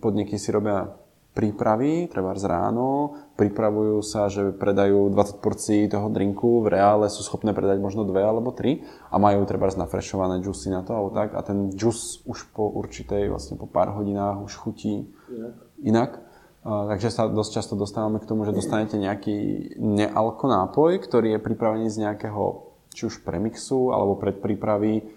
podniky 0.00 0.40
si 0.40 0.48
robia 0.48 0.88
prípravy, 1.30 2.10
treba 2.10 2.34
z 2.34 2.42
ráno, 2.50 3.14
pripravujú 3.38 4.02
sa, 4.02 4.26
že 4.26 4.50
predajú 4.50 5.14
20 5.14 5.38
porcií 5.38 5.86
toho 5.86 6.10
drinku, 6.10 6.66
v 6.66 6.74
reále 6.74 7.06
sú 7.06 7.22
schopné 7.22 7.54
predať 7.54 7.78
možno 7.78 8.02
dve 8.02 8.26
alebo 8.26 8.50
tri 8.50 8.82
a 9.14 9.16
majú 9.22 9.46
treba 9.46 9.70
nafrešované 9.70 10.42
džusy 10.42 10.74
na 10.74 10.82
to 10.82 10.90
alebo 10.90 11.14
tak 11.14 11.38
a 11.38 11.40
ten 11.46 11.70
džus 11.70 12.26
už 12.26 12.50
po 12.50 12.66
určitej, 12.66 13.30
vlastne 13.30 13.54
po 13.54 13.70
pár 13.70 13.94
hodinách 13.94 14.42
už 14.42 14.52
chutí 14.58 15.06
inak. 15.30 15.54
inak. 15.86 16.29
Takže 16.60 17.08
sa 17.08 17.24
dosť 17.24 17.50
často 17.56 17.74
dostávame 17.76 18.20
k 18.20 18.28
tomu, 18.28 18.44
že 18.44 18.52
dostanete 18.52 19.00
nejaký 19.00 19.36
nealko 19.80 20.44
nápoj, 20.44 21.00
ktorý 21.00 21.36
je 21.36 21.40
pripravený 21.40 21.88
z 21.88 22.04
nejakého 22.04 22.68
či 22.92 23.08
už 23.08 23.24
premixu 23.24 23.96
alebo 23.96 24.20
predprípravy. 24.20 25.08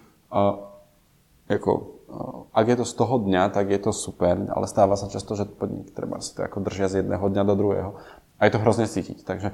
Ako 1.52 1.72
ak 2.54 2.66
je 2.70 2.78
to 2.78 2.86
z 2.86 2.94
toho 2.94 3.16
dňa, 3.26 3.50
tak 3.52 3.74
je 3.74 3.82
to 3.82 3.92
super, 3.92 4.38
ale 4.54 4.70
stáva 4.70 4.94
sa 4.94 5.10
často, 5.10 5.34
že 5.34 5.50
podnik 5.50 5.92
treba 5.92 6.22
si 6.22 6.38
to 6.38 6.46
ako 6.46 6.62
držia 6.62 6.88
z 6.88 7.04
jedného 7.04 7.26
dňa 7.26 7.44
do 7.44 7.56
druhého. 7.58 7.92
A 8.38 8.46
je 8.46 8.54
to 8.54 8.62
hrozne 8.62 8.86
cítiť. 8.86 9.26
Takže 9.26 9.52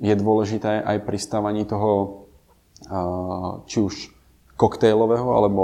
je 0.00 0.14
dôležité 0.14 0.80
aj 0.86 1.04
pri 1.04 1.18
stávaní 1.20 1.66
toho 1.66 2.24
či 3.66 3.82
už 3.82 4.14
koktejlového 4.56 5.36
alebo 5.36 5.62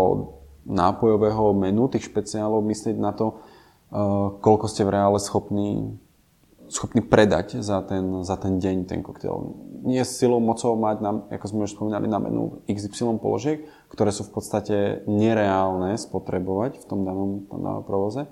nápojového 0.69 1.55
menu, 1.57 1.89
tých 1.89 2.11
špeciálov, 2.13 2.61
myslieť 2.61 2.97
na 2.99 3.15
to, 3.15 3.41
koľko 4.41 4.67
ste 4.73 4.89
v 4.89 4.97
reále 4.97 5.21
schopní 5.21 6.01
schopní 6.73 7.05
predať 7.05 7.61
za 7.61 7.85
ten, 7.85 8.25
za 8.25 8.41
ten 8.41 8.57
deň 8.57 8.89
ten 8.89 9.05
koktail. 9.05 9.53
Nie 9.85 10.09
s 10.09 10.17
silou 10.17 10.41
mocou 10.41 10.73
mať, 10.73 11.05
na, 11.05 11.11
ako 11.29 11.47
sme 11.47 11.69
už 11.69 11.77
spomínali, 11.77 12.09
na 12.09 12.17
menu 12.17 12.65
XY 12.65 13.21
položiek, 13.21 13.69
ktoré 13.93 14.09
sú 14.09 14.25
v 14.25 14.33
podstate 14.41 14.77
nereálne 15.05 15.93
spotrebovať 16.01 16.81
v 16.81 16.85
tom 16.89 17.05
danom, 17.05 17.45
tom 17.45 17.61
danom 17.61 17.85
provoze. 17.85 18.25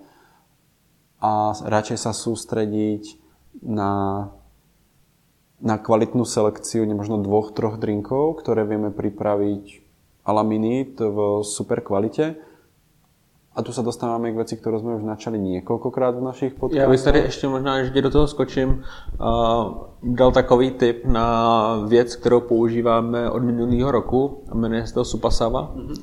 A 1.21 1.53
radšej 1.53 2.01
sa 2.01 2.17
sústrediť 2.17 3.21
na, 3.61 4.33
na 5.61 5.77
kvalitnú 5.77 6.25
selekciu 6.25 6.89
možno 6.97 7.21
dvoch, 7.21 7.53
troch 7.53 7.77
drinkov, 7.77 8.41
ktoré 8.41 8.65
vieme 8.65 8.89
pripraviť 8.89 9.85
a 10.25 10.31
v 10.97 11.45
super 11.45 11.85
kvalite 11.85 12.41
a 13.51 13.67
tu 13.67 13.75
sa 13.75 13.83
dostávame 13.83 14.31
k 14.31 14.39
veci, 14.39 14.55
ktorú 14.55 14.79
sme 14.79 14.93
už 15.03 15.03
načali 15.03 15.35
niekoľkokrát 15.35 16.15
v 16.15 16.23
našich 16.23 16.53
podcastoch. 16.55 16.83
Já 16.83 16.89
bych 16.89 17.03
tady 17.03 17.19
ještě 17.19 17.49
možná, 17.49 17.83
že 17.85 18.03
do 18.03 18.11
toho 18.11 18.27
skočím, 18.27 18.69
uh, 19.21 19.75
dal 20.03 20.33
takový 20.33 20.71
tip 20.71 21.05
na 21.05 21.77
věc, 21.87 22.17
kterou 22.17 22.41
používáme 22.41 23.31
od 23.31 23.43
minulého 23.43 23.91
roku, 23.91 24.43
jmenuje 24.55 24.87
se 24.87 24.95
to 24.95 25.05
Supasava, 25.05 25.73
mm-hmm. 25.75 25.99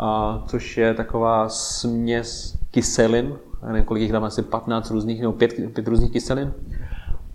uh, 0.00 0.46
což 0.46 0.76
je 0.76 0.94
taková 0.94 1.48
směs 1.48 2.58
kyselin, 2.70 3.36
nevím, 3.66 3.96
jich 3.96 4.12
tam 4.12 4.24
asi 4.24 4.42
15 4.42 4.90
různých, 4.90 5.20
nebo 5.20 5.32
5, 5.32 5.74
5 5.74 5.88
různých 5.88 6.12
kyselin. 6.12 6.52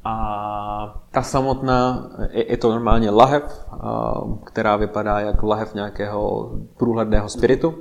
A 0.03 1.01
ta 1.11 1.21
samotná, 1.21 2.09
je, 2.31 2.51
je 2.51 2.57
to 2.57 2.69
normálně 2.69 3.09
lahev, 3.09 3.67
uh, 3.73 4.37
která 4.43 4.75
vypadá 4.75 5.19
jako 5.19 5.47
lahev 5.47 5.73
nějakého 5.73 6.51
průhledného 6.77 7.29
spiritu 7.29 7.75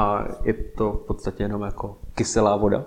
a 0.00 0.24
je 0.44 0.54
to 0.54 0.92
v 0.92 1.06
podstatě 1.06 1.42
jenom 1.42 1.62
jako 1.62 1.96
kyselá 2.14 2.56
voda. 2.56 2.84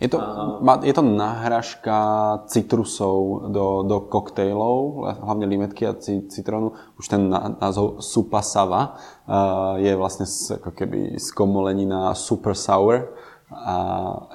Je 0.00 0.08
to, 0.08 0.20
a... 0.22 0.80
je 0.82 0.92
to 0.92 1.02
nahražka 1.02 1.98
citrusov 2.46 3.50
do, 3.50 3.82
do 3.82 4.00
koktejlov, 4.00 5.04
hlavne 5.20 5.46
limetky 5.46 5.86
a 5.86 5.96
citrónu. 6.30 6.72
Už 6.98 7.08
ten 7.08 7.28
názov 7.60 7.98
Supasava 7.98 8.94
uh, 8.94 9.74
je 9.82 9.90
vlastne 9.98 10.24
ako 10.54 10.70
keby 10.70 11.18
skomolenina 11.18 12.14
super 12.14 12.54
sour. 12.54 13.10
A 13.48 13.74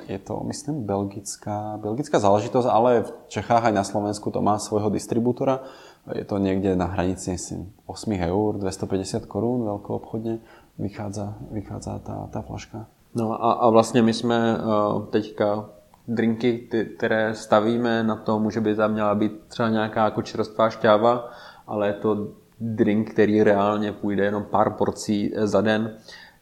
je 0.10 0.20
to, 0.20 0.42
myslím, 0.50 0.84
belgická, 0.90 1.78
belgická 1.78 2.18
záležitosť, 2.20 2.68
ale 2.68 3.06
v 3.06 3.10
Čechách 3.30 3.70
aj 3.70 3.74
na 3.74 3.86
Slovensku 3.86 4.34
to 4.34 4.42
má 4.42 4.58
svojho 4.58 4.90
distribútora. 4.90 5.64
Je 6.12 6.26
to 6.28 6.42
niekde 6.42 6.76
na 6.76 6.92
hranici 6.92 7.32
8 7.32 7.88
eur, 8.20 8.50
250 8.60 9.30
korún 9.30 9.64
veľko 9.64 9.90
obchodne 10.02 10.44
vychádza, 10.80 11.38
vychádza 11.52 12.00
tá, 12.00 12.28
tá 12.32 12.42
flaška. 12.42 12.86
No 13.16 13.46
a, 13.46 13.52
a 13.52 13.70
vlastně 13.70 14.02
my 14.02 14.14
jsme 14.14 14.58
uh, 14.58 15.06
teďka 15.06 15.70
drinky, 16.08 16.68
ty, 16.72 16.86
které 16.86 17.34
stavíme 17.34 18.04
na 18.04 18.16
to, 18.16 18.40
může 18.40 18.62
by 18.62 18.76
tam 18.76 18.92
měla 18.92 19.16
být 19.16 19.32
třeba 19.48 19.70
nějaká 19.70 20.06
jako 20.06 20.22
čerstvá 20.22 20.70
šťáva, 20.70 21.30
ale 21.68 21.88
je 21.88 21.94
to 21.94 22.28
drink, 22.60 23.12
který 23.12 23.44
reálně 23.44 23.92
půjde 23.92 24.24
jenom 24.26 24.44
pár 24.44 24.70
porcí 24.74 25.34
za 25.36 25.62
den, 25.62 25.98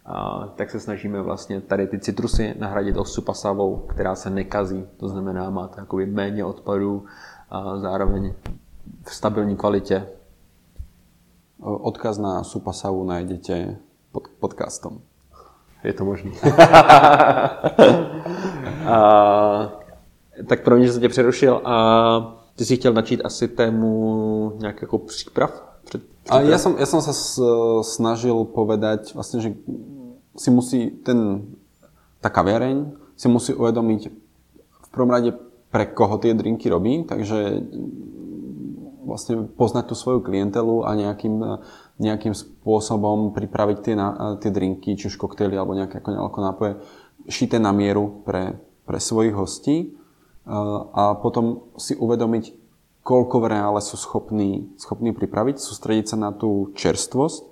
a, 0.05 0.47
tak 0.55 0.69
se 0.69 0.79
snažíme 0.79 1.21
vlastně 1.21 1.61
tady 1.61 1.87
ty 1.87 1.99
citrusy 1.99 2.55
nahradit 2.59 2.97
osu 2.97 3.21
pasavou, 3.21 3.77
která 3.77 4.15
se 4.15 4.29
nekazí, 4.29 4.87
to 4.97 5.09
znamená 5.09 5.49
má 5.49 5.67
to 5.67 5.97
méně 6.05 6.45
odpadů 6.45 7.05
a 7.49 7.77
zároveň 7.77 8.33
v 9.03 9.15
stabilní 9.15 9.55
kvalitě. 9.55 10.07
Odkaz 11.59 12.17
na 12.17 12.43
supasavu 12.43 13.03
nájdete 13.03 13.77
pod 14.11 14.27
podcastom. 14.39 14.99
Je 15.83 15.93
to 15.93 16.05
možný. 16.05 16.31
a, 18.85 19.73
tak 20.47 20.63
pro 20.63 20.77
mě, 20.77 20.85
že 20.85 20.93
jsem 20.93 21.01
tě 21.01 21.09
přerušil 21.09 21.61
a 21.65 21.75
ty 22.55 22.65
si 22.65 22.75
chtěl 22.75 22.93
načít 22.93 23.21
asi 23.23 23.47
tému 23.47 24.53
nějak 24.59 24.81
jako 24.81 24.97
příprav? 24.97 25.71
Před, 25.83 26.01
a 26.29 26.45
ja 26.45 26.61
som, 26.61 26.77
ja 26.77 26.85
som 26.85 27.01
sa 27.01 27.11
snažil 27.81 28.45
povedať 28.45 29.17
vlastne, 29.17 29.41
že 29.41 29.49
si 30.37 30.49
musí 30.53 30.93
ten, 31.01 31.49
tá 32.21 32.29
kaviareň 32.29 32.93
si 33.17 33.27
musí 33.27 33.57
uvedomiť 33.57 34.01
v 34.69 34.87
prvom 34.93 35.09
rade 35.09 35.33
pre 35.73 35.89
koho 35.89 36.21
tie 36.21 36.37
drinky 36.37 36.69
robí, 36.69 37.03
takže 37.09 37.65
vlastne 39.01 39.49
poznať 39.49 39.91
tú 39.91 39.95
svoju 39.97 40.21
klientelu 40.21 40.85
a 40.85 40.93
nejakým 40.93 41.35
nejakým 42.01 42.33
spôsobom 42.33 43.29
pripraviť 43.37 43.77
tie, 43.85 43.95
na, 43.95 44.35
tie 44.41 44.49
drinky, 44.49 44.97
či 44.97 45.07
už 45.07 45.21
koktejly 45.21 45.53
alebo 45.53 45.77
nejaké 45.77 46.01
ako, 46.01 46.09
ako 46.17 46.39
nápoje, 46.41 46.73
šité 47.29 47.61
na 47.61 47.69
mieru 47.69 48.25
pre, 48.25 48.57
pre 48.89 48.97
svojich 48.97 49.37
hostí 49.37 49.93
a 50.97 51.13
potom 51.21 51.69
si 51.77 51.93
uvedomiť, 51.93 52.57
koľko 53.05 53.45
v 53.45 53.49
reále 53.53 53.79
sú 53.85 53.93
schopní, 53.97 54.73
schopní 54.81 55.13
pripraviť, 55.13 55.61
sústrediť 55.61 56.05
sa 56.09 56.17
na 56.17 56.33
tú 56.33 56.73
čerstvosť 56.73 57.45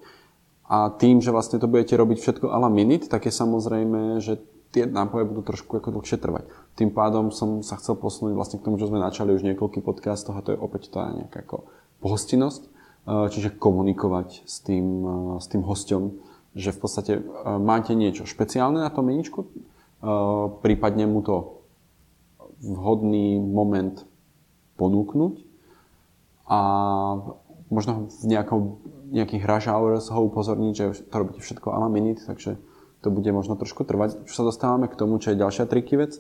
a 0.70 0.90
tým, 0.98 1.22
že 1.22 1.30
vlastne 1.30 1.62
to 1.62 1.70
budete 1.70 1.94
robiť 1.94 2.18
všetko 2.18 2.50
a 2.50 2.58
la 2.58 2.70
minute, 2.74 3.06
tak 3.06 3.30
je 3.30 3.34
samozrejme, 3.34 4.18
že 4.22 4.42
tie 4.70 4.86
nápoje 4.86 5.26
budú 5.26 5.42
trošku 5.42 5.82
ako 5.82 6.02
dlhšie 6.02 6.18
trvať. 6.22 6.46
Tým 6.78 6.94
pádom 6.94 7.34
som 7.34 7.66
sa 7.66 7.78
chcel 7.82 7.98
posunúť 7.98 8.38
vlastne 8.38 8.58
k 8.62 8.66
tomu, 8.70 8.78
že 8.78 8.86
sme 8.86 9.02
načali 9.02 9.34
už 9.34 9.46
niekoľký 9.46 9.82
podcastov 9.82 10.38
a 10.38 10.46
to 10.46 10.54
je 10.54 10.62
opäť 10.62 10.94
tá 10.94 11.10
nejaká 11.10 11.42
ako 11.42 11.66
pohostinnosť 12.06 12.69
čiže 13.10 13.58
komunikovať 13.58 14.46
s 14.46 14.62
tým, 14.62 14.86
s 15.42 15.46
tým 15.50 15.66
hosťom, 15.66 16.04
že 16.54 16.70
v 16.70 16.80
podstate 16.80 17.14
máte 17.58 17.98
niečo 17.98 18.30
špeciálne 18.30 18.86
na 18.86 18.94
tom 18.94 19.10
meničku, 19.10 19.50
prípadne 20.62 21.10
mu 21.10 21.26
to 21.26 21.66
vhodný 22.62 23.42
moment 23.42 24.06
ponúknuť 24.78 25.42
a 26.50 26.60
možno 27.70 28.10
v 28.10 28.26
nejakom, 28.26 28.62
nejakých 29.10 29.44
rush 29.46 29.68
hours 29.70 30.10
ho 30.10 30.22
upozorniť, 30.30 30.74
že 30.74 30.86
to 31.08 31.16
robíte 31.16 31.42
všetko 31.42 31.72
a 31.74 31.78
la 31.82 31.90
minute, 31.90 32.22
takže 32.26 32.58
to 33.00 33.08
bude 33.10 33.32
možno 33.32 33.56
trošku 33.56 33.88
trvať. 33.88 34.28
Už 34.28 34.34
sa 34.36 34.44
dostávame 34.44 34.92
k 34.92 35.00
tomu, 35.00 35.24
čo 35.24 35.32
je 35.32 35.40
ďalšia 35.40 35.72
triky 35.72 35.96
vec, 35.96 36.20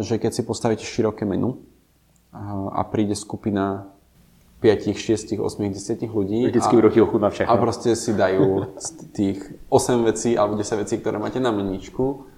že 0.00 0.14
keď 0.22 0.30
si 0.30 0.42
postavíte 0.46 0.86
široké 0.86 1.26
menu 1.26 1.66
a 2.70 2.86
príde 2.86 3.18
skupina 3.18 3.90
5, 4.60 4.92
6, 4.92 5.40
8, 5.40 5.72
10 5.72 6.04
ľudí. 6.12 6.46
Vždycky 6.52 6.76
budú 6.76 6.88
ti 6.92 7.00
ochutnať 7.00 7.32
všechno. 7.32 7.52
A 7.52 7.56
proste 7.56 7.96
si 7.96 8.12
dajú 8.12 8.76
tých 9.16 9.40
8 9.72 10.04
vecí 10.04 10.36
alebo 10.36 10.60
10 10.60 10.84
vecí, 10.84 11.00
ktoré 11.00 11.16
máte 11.16 11.40
na 11.40 11.48
meníčku, 11.48 12.28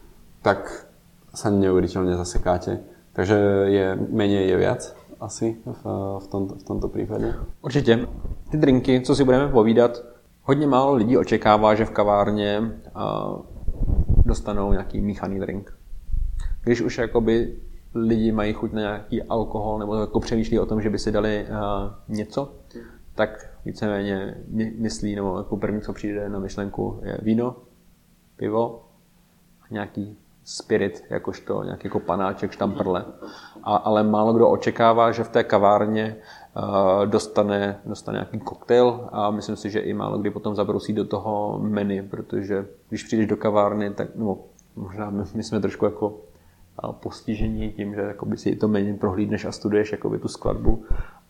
tak 0.43 0.87
sa 1.35 1.51
neuveriteľne 1.51 2.15
zasekáte. 2.15 2.87
Takže 3.13 3.37
je 3.69 3.87
menej 3.99 4.49
je 4.49 4.57
viac 4.57 4.83
asi 5.21 5.59
v, 5.67 5.83
v, 6.19 6.27
tomto, 6.31 6.55
v 6.55 6.65
tomto 6.65 6.89
prípade. 6.89 7.35
Určitě. 7.63 8.07
Ty 8.51 8.57
drinky, 8.57 9.01
co 9.01 9.15
si 9.15 9.25
budeme 9.25 9.49
povídat, 9.49 10.03
hodně 10.43 10.67
málo 10.67 10.95
lidí 10.95 11.17
očekává, 11.17 11.75
že 11.75 11.85
v 11.85 11.91
kavárně 11.91 12.61
uh, 12.61 13.43
dostanou 14.27 14.73
nějaký 14.73 15.01
míchaný 15.01 15.41
drink. 15.41 15.75
Když 16.65 16.81
už 16.81 16.99
jakoby 16.99 17.57
lidi 17.95 18.33
mají 18.33 18.53
chuť 18.53 18.73
na 18.73 18.81
nějaký 18.81 19.23
alkohol 19.23 19.79
nebo 19.79 19.95
jako 19.95 20.21
přemýšlí 20.21 20.59
o 20.59 20.67
tom, 20.67 20.83
že 20.83 20.91
by 20.91 20.99
si 20.99 21.13
dali 21.13 21.47
uh, 21.51 21.57
něco, 22.09 22.53
tak 23.15 23.51
víceméně 23.65 24.35
myslí, 24.79 25.15
nebo 25.15 25.39
jako 25.39 25.57
první, 25.57 25.81
co 25.81 25.93
přijde 25.93 26.29
na 26.29 26.39
myšlenku, 26.39 27.01
je 27.03 27.19
víno, 27.23 27.57
pivo, 28.37 28.85
nějaký 29.71 30.19
spirit, 30.45 31.05
jakožto 31.11 31.63
nějaký 31.63 31.87
jako 31.87 32.01
panáček, 32.01 32.53
štamprle. 32.53 33.05
A, 33.63 33.77
ale 33.77 34.03
málo 34.03 34.33
kdo 34.33 34.49
očekává, 34.49 35.13
že 35.13 35.25
v 35.25 35.29
té 35.29 35.45
kavárně 35.45 36.17
uh, 36.57 37.07
dostane, 37.07 37.81
dostane 37.87 38.17
nějaký 38.17 38.39
koktejl 38.39 39.09
a 39.13 39.31
myslím 39.31 39.57
si, 39.57 39.71
že 39.71 39.81
i 39.81 39.95
málo 39.95 40.19
kdy 40.19 40.31
potom 40.31 40.55
zabrousí 40.55 40.93
do 40.93 41.05
toho 41.05 41.59
menu, 41.63 42.09
protože 42.11 42.67
když 42.89 43.05
přijdeš 43.05 43.27
do 43.27 43.37
kavárny, 43.37 43.91
tak 43.91 44.09
no, 44.15 44.39
možná 44.77 45.11
my, 45.11 45.23
my 45.35 45.43
jsme 45.43 45.61
trošku 45.61 45.85
jako 45.85 46.21
postižení 46.93 47.73
tím, 47.73 47.95
že 47.95 48.01
jakoby 48.01 48.37
si 48.37 48.57
to 48.57 48.69
méně 48.69 48.95
prohlídneš 48.95 49.45
a 49.45 49.53
studuješ 49.53 49.93
jakoby 49.93 50.19
tu 50.19 50.29
skladbu, 50.29 50.85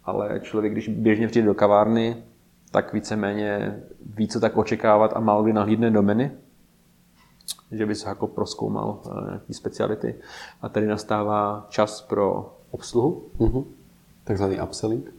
ale 0.05 0.41
člověk, 0.43 0.73
když 0.73 0.89
běžně 0.89 1.29
přijde 1.29 1.47
do 1.47 1.55
kavárny, 1.55 2.17
tak 2.71 2.93
víceméně 2.93 3.81
ví, 4.15 4.29
co 4.29 4.41
tak 4.41 4.57
očekávat 4.57 5.13
a 5.17 5.21
málo 5.21 5.43
kdy 5.43 5.53
nahlídne 5.53 5.91
do 5.91 6.03
menu, 6.03 6.31
že 7.71 7.87
by 7.87 7.95
se 7.95 8.09
jako 8.09 8.27
proskoumal 8.27 9.01
eh, 9.07 9.27
nějaký 9.27 9.55
speciality. 9.55 10.15
A 10.63 10.69
tady 10.69 10.87
nastává 10.87 11.67
čas 11.69 12.03
pro 12.03 12.57
obsluhu. 12.71 13.29
Mm-hmm. 13.39 13.65
Takzvaný 14.25 14.61
upselling. 14.61 15.15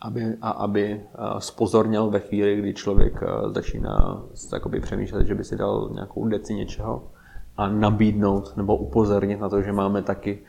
Aby, 0.00 0.36
a 0.40 0.50
aby 0.50 1.00
eh, 1.00 1.18
spozorněl 1.38 2.10
ve 2.10 2.20
chvíli, 2.20 2.56
kdy 2.56 2.74
člověk 2.74 3.22
eh, 3.22 3.50
začíná 3.50 4.22
jakoby 4.52 4.80
přemýšlet, 4.80 5.26
že 5.26 5.34
by 5.34 5.44
si 5.44 5.56
dal 5.56 5.90
nějakou 5.92 6.28
deci 6.28 6.54
něčeho 6.54 7.10
a 7.56 7.68
nabídnout 7.68 8.56
nebo 8.56 8.76
upozornit 8.76 9.40
na 9.40 9.48
to, 9.48 9.62
že 9.62 9.72
máme 9.72 10.02
taky 10.02 10.42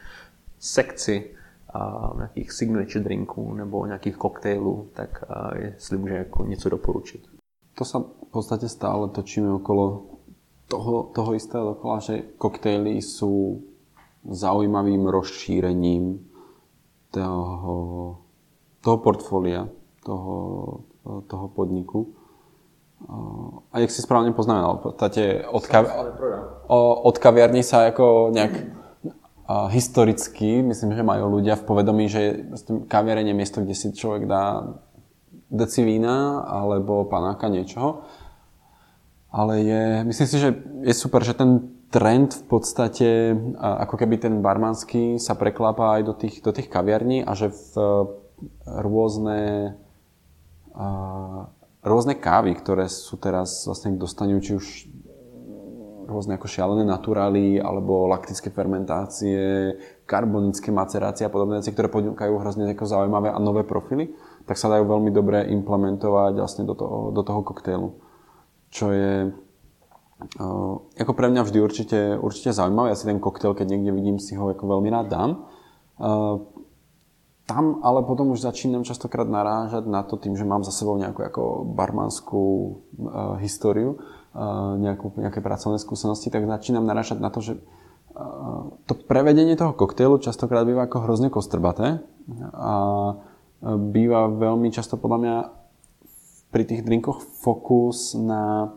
sekci 0.59 1.35
a 1.73 2.11
nějakých 2.17 2.51
signature 2.51 3.03
drinků 3.03 3.53
nebo 3.53 3.85
nějakých 3.85 4.17
koktejlů, 4.17 4.87
tak 4.93 5.23
jestli 5.55 5.97
může 5.97 6.15
jako 6.15 6.45
něco 6.45 6.69
doporučit. 6.69 7.27
To 7.73 7.85
sa 7.85 7.99
v 8.05 8.29
podstate 8.29 8.69
stále 8.69 9.09
točíme 9.09 9.49
okolo 9.49 10.05
toho, 10.69 11.09
toho 11.09 11.33
istého 11.33 11.73
dokola, 11.73 11.99
že 11.99 12.37
koktejly 12.37 13.01
sú 13.01 13.65
zaujímavým 14.29 15.09
rozšírením 15.09 16.21
toho, 17.09 17.75
toho 18.81 18.97
portfólia, 19.01 19.67
toho, 20.05 20.35
toho 21.27 21.47
podniku. 21.49 22.13
A 23.73 23.75
jak 23.83 23.91
si 23.91 24.01
správne 24.01 24.31
poznamenal, 24.31 24.79
v 24.79 24.91
podstate 24.91 25.43
od, 25.43 25.63
kav- 25.67 25.91
od 27.03 27.15
kaviarní 27.19 27.61
sa 27.63 27.91
ako 27.91 28.31
nejak 28.31 28.83
a 29.43 29.67
historicky, 29.67 30.63
myslím, 30.63 30.95
že 30.95 31.03
majú 31.03 31.27
ľudia 31.27 31.59
v 31.59 31.67
povedomí, 31.67 32.07
že 32.07 32.47
kaviareň 32.87 33.27
je 33.27 33.35
miesto, 33.35 33.59
kde 33.59 33.75
si 33.75 33.91
človek 33.91 34.23
dá 34.23 34.71
deci 35.51 35.83
vína 35.83 36.47
alebo 36.47 37.03
panáka 37.03 37.51
niečoho. 37.51 38.07
Ale 39.35 39.59
je, 39.59 39.83
myslím 40.07 40.27
si, 40.31 40.37
že 40.39 40.49
je 40.87 40.93
super, 40.95 41.27
že 41.27 41.35
ten 41.35 41.75
trend 41.91 42.31
v 42.31 42.43
podstate, 42.47 43.35
ako 43.59 43.99
keby 43.99 44.15
ten 44.17 44.39
barmanský 44.39 45.19
sa 45.19 45.35
preklápa 45.35 45.99
aj 45.99 46.01
do 46.07 46.13
tých, 46.15 46.39
do 46.39 46.55
tých 46.55 46.71
kaviarní 46.71 47.27
a 47.27 47.35
že 47.35 47.51
v 47.51 47.73
rôzne 48.63 49.75
rôzne 51.83 52.15
kávy, 52.15 52.55
ktoré 52.55 52.87
sú 52.87 53.19
teraz 53.19 53.67
vlastne 53.67 53.93
k 53.93 54.01
dostaniu, 54.01 54.39
či 54.39 54.55
už 54.55 54.65
rôzne 56.03 56.35
ako 56.35 56.47
šialené 56.47 56.83
naturály, 56.83 57.59
alebo 57.59 58.07
laktické 58.11 58.51
fermentácie, 58.51 59.75
karbonické 60.03 60.71
macerácie 60.71 61.23
a 61.27 61.31
podobné 61.31 61.63
veci, 61.63 61.71
ktoré 61.71 61.87
ponúkajú 61.87 62.33
hrozne 62.39 62.67
zaujímavé 62.75 63.31
a 63.31 63.39
nové 63.39 63.63
profily, 63.63 64.11
tak 64.43 64.59
sa 64.59 64.67
dajú 64.67 64.83
veľmi 64.83 65.11
dobre 65.15 65.47
implementovať 65.47 66.33
vlastne 66.35 66.63
do 66.67 66.75
toho, 66.75 67.11
do 67.15 67.21
toho 67.23 67.41
koktejlu. 67.43 67.89
Čo 68.67 68.91
je 68.91 69.31
uh, 69.31 70.75
ako 70.99 71.13
pre 71.15 71.31
mňa 71.31 71.41
vždy 71.47 71.59
určite, 71.63 71.99
určite 72.19 72.51
zaujímavé. 72.51 72.91
Ja 72.91 72.99
si 72.99 73.07
ten 73.07 73.23
koktejl, 73.23 73.55
keď 73.55 73.67
niekde 73.71 73.91
vidím, 73.95 74.17
si 74.19 74.35
ho 74.35 74.51
ako 74.51 74.79
veľmi 74.79 74.89
rád 74.91 75.07
dám. 75.07 75.31
Uh, 75.93 76.51
tam 77.43 77.83
ale 77.83 78.07
potom 78.07 78.31
už 78.31 78.43
začínam 78.43 78.87
častokrát 78.87 79.27
narážať 79.27 79.83
na 79.83 80.03
to 80.03 80.15
tým, 80.15 80.39
že 80.39 80.47
mám 80.47 80.63
za 80.63 80.71
sebou 80.71 80.95
nejakú 80.95 81.19
ako 81.27 81.43
barmanskú 81.75 82.43
uh, 82.47 83.35
históriu, 83.43 83.99
uh, 84.31 84.79
nejakú, 84.79 85.11
nejaké 85.19 85.43
pracovné 85.43 85.75
skúsenosti, 85.75 86.31
tak 86.31 86.47
začínam 86.47 86.87
narážať 86.87 87.19
na 87.19 87.27
to, 87.27 87.43
že 87.43 87.53
uh, 87.59 88.71
to 88.87 88.95
prevedenie 88.95 89.59
toho 89.59 89.75
koktejlu 89.75 90.23
častokrát 90.23 90.63
býva 90.63 90.87
ako 90.87 91.03
hrozne 91.03 91.27
kostrbaté 91.27 91.99
a 92.55 92.75
býva 93.63 94.31
veľmi 94.31 94.71
často 94.71 94.95
podľa 94.99 95.19
mňa 95.19 95.35
pri 96.53 96.63
tých 96.69 96.85
drinkoch 96.85 97.23
fokus 97.41 98.13
na, 98.13 98.71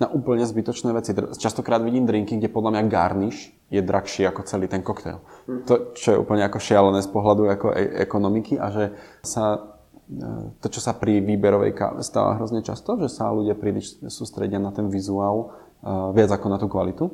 na 0.00 0.08
úplne 0.08 0.48
zbytočné 0.48 0.96
veci. 0.96 1.12
Častokrát 1.36 1.84
vidím 1.84 2.08
drinky, 2.08 2.40
kde 2.40 2.48
podľa 2.48 2.72
mňa 2.72 2.82
garniš 2.88 3.52
je 3.68 3.84
drahší 3.84 4.24
ako 4.24 4.48
celý 4.48 4.64
ten 4.64 4.80
koktail. 4.80 5.20
Mm. 5.44 5.68
To, 5.68 5.74
čo 5.92 6.16
je 6.16 6.18
úplne 6.18 6.48
ako 6.48 6.56
šialené 6.56 7.04
z 7.04 7.10
pohľadu 7.12 7.42
ako 7.52 7.68
e- 7.76 8.08
ekonomiky 8.08 8.56
a 8.56 8.72
že 8.72 8.84
sa 9.20 9.60
e, 10.08 10.56
to, 10.64 10.72
čo 10.72 10.80
sa 10.80 10.96
pri 10.96 11.20
výberovej 11.20 11.76
káve 11.76 12.00
stáva 12.00 12.40
hrozne 12.40 12.64
často, 12.64 12.96
že 12.96 13.12
sa 13.12 13.28
ľudia 13.28 13.52
príliš 13.52 14.00
sústredia 14.08 14.56
na 14.56 14.72
ten 14.72 14.88
vizuál 14.88 15.52
uh, 15.84 16.10
viac 16.16 16.32
ako 16.32 16.46
na 16.48 16.56
tú 16.56 16.66
kvalitu. 16.66 17.12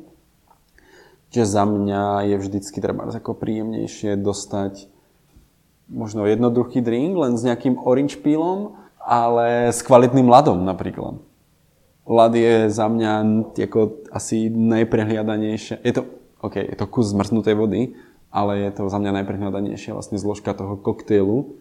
Čiže 1.27 1.59
za 1.59 1.67
mňa 1.67 2.23
je 2.31 2.35
vždycky 2.39 2.79
treba 2.79 3.03
ako 3.03 3.35
príjemnejšie 3.35 4.15
dostať 4.15 4.87
možno 5.91 6.23
jednoduchý 6.23 6.79
drink, 6.79 7.19
len 7.19 7.35
s 7.35 7.43
nejakým 7.43 7.79
orange 7.83 8.15
peelom, 8.19 8.79
ale 9.03 9.71
s 9.71 9.83
kvalitným 9.83 10.27
ľadom 10.27 10.63
napríklad. 10.63 11.19
Lad 12.07 12.33
je 12.39 12.71
za 12.71 12.87
mňa 12.87 13.13
ako 13.67 14.07
asi 14.15 14.47
najprehliadanejšie. 14.47 15.83
Je 15.83 15.93
to 15.93 16.07
OK, 16.39 16.55
je 16.55 16.77
to 16.77 16.85
kus 16.87 17.11
zmrznutej 17.11 17.55
vody, 17.57 17.81
ale 18.29 18.63
je 18.63 18.71
to 18.71 18.83
za 18.87 19.01
mňa 19.01 19.21
najprehľadanejšia 19.21 19.97
vlastne 19.97 20.21
zložka 20.21 20.53
toho 20.53 20.77
koktejlu, 20.77 21.57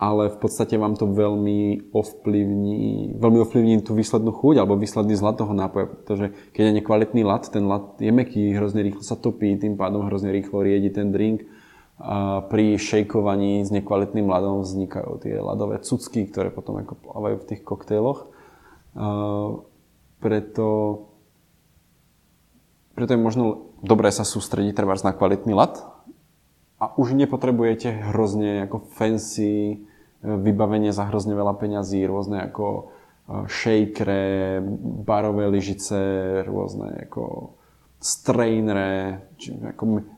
ale 0.00 0.32
v 0.32 0.38
podstate 0.40 0.78
vám 0.78 0.96
to 0.96 1.10
veľmi 1.10 1.92
ovplyvní, 1.92 3.18
veľmi 3.20 3.38
ovplyvní 3.44 3.84
tú 3.84 3.92
výslednú 3.92 4.32
chuť 4.32 4.62
alebo 4.62 4.80
výsledný 4.80 5.18
zlat 5.18 5.36
toho 5.36 5.52
nápoja, 5.52 5.90
pretože 5.90 6.26
keď 6.56 6.62
je 6.70 6.76
nekvalitný 6.80 7.22
lat, 7.26 7.44
ten 7.50 7.66
lat 7.66 7.98
je 8.00 8.08
meký, 8.14 8.56
hrozne 8.56 8.80
rýchlo 8.86 9.04
sa 9.04 9.18
topí, 9.18 9.52
tým 9.60 9.76
pádom 9.76 10.06
hrozne 10.08 10.32
rýchlo 10.32 10.64
riedi 10.64 10.88
ten 10.88 11.12
drink. 11.12 11.44
A 12.00 12.40
pri 12.48 12.80
šejkovaní 12.80 13.60
s 13.60 13.68
nekvalitným 13.68 14.24
ľadom 14.24 14.64
vznikajú 14.64 15.20
tie 15.20 15.36
ľadové 15.36 15.84
cucky, 15.84 16.24
ktoré 16.32 16.48
potom 16.48 16.80
ako 16.80 16.96
plávajú 16.96 17.36
v 17.44 17.48
tých 17.52 17.60
koktejloch. 17.60 18.39
Preto, 20.20 20.66
preto 22.92 23.10
je 23.14 23.20
možno 23.20 23.44
dobre 23.80 24.12
sa 24.12 24.28
sústrediť 24.28 24.76
treba 24.76 24.92
na 25.00 25.16
kvalitný 25.16 25.56
lat 25.56 25.80
a 26.80 26.92
už 26.96 27.16
nepotrebujete 27.16 28.12
hrozne 28.12 28.64
ako 28.64 28.88
fancy 28.96 29.52
e, 29.72 29.76
vybavenie 30.24 30.96
za 30.96 31.04
hrozne 31.08 31.36
veľa 31.36 31.60
peňazí, 31.60 32.00
rôzne 32.08 32.40
ako 32.48 32.64
e, 32.68 32.82
shakere, 33.48 34.64
barové 35.04 35.48
lyžice, 35.52 36.00
rôzne 36.48 37.04
ako 37.04 37.56
strainere, 38.00 39.28
ako 39.76 40.08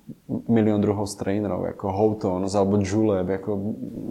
milión 0.46 0.78
druhov 0.78 1.11
strainerov, 1.11 1.66
ako 1.74 1.87
Houghton's 1.90 2.54
alebo 2.54 2.78
Julep. 2.78 3.26
Ako 3.42 3.50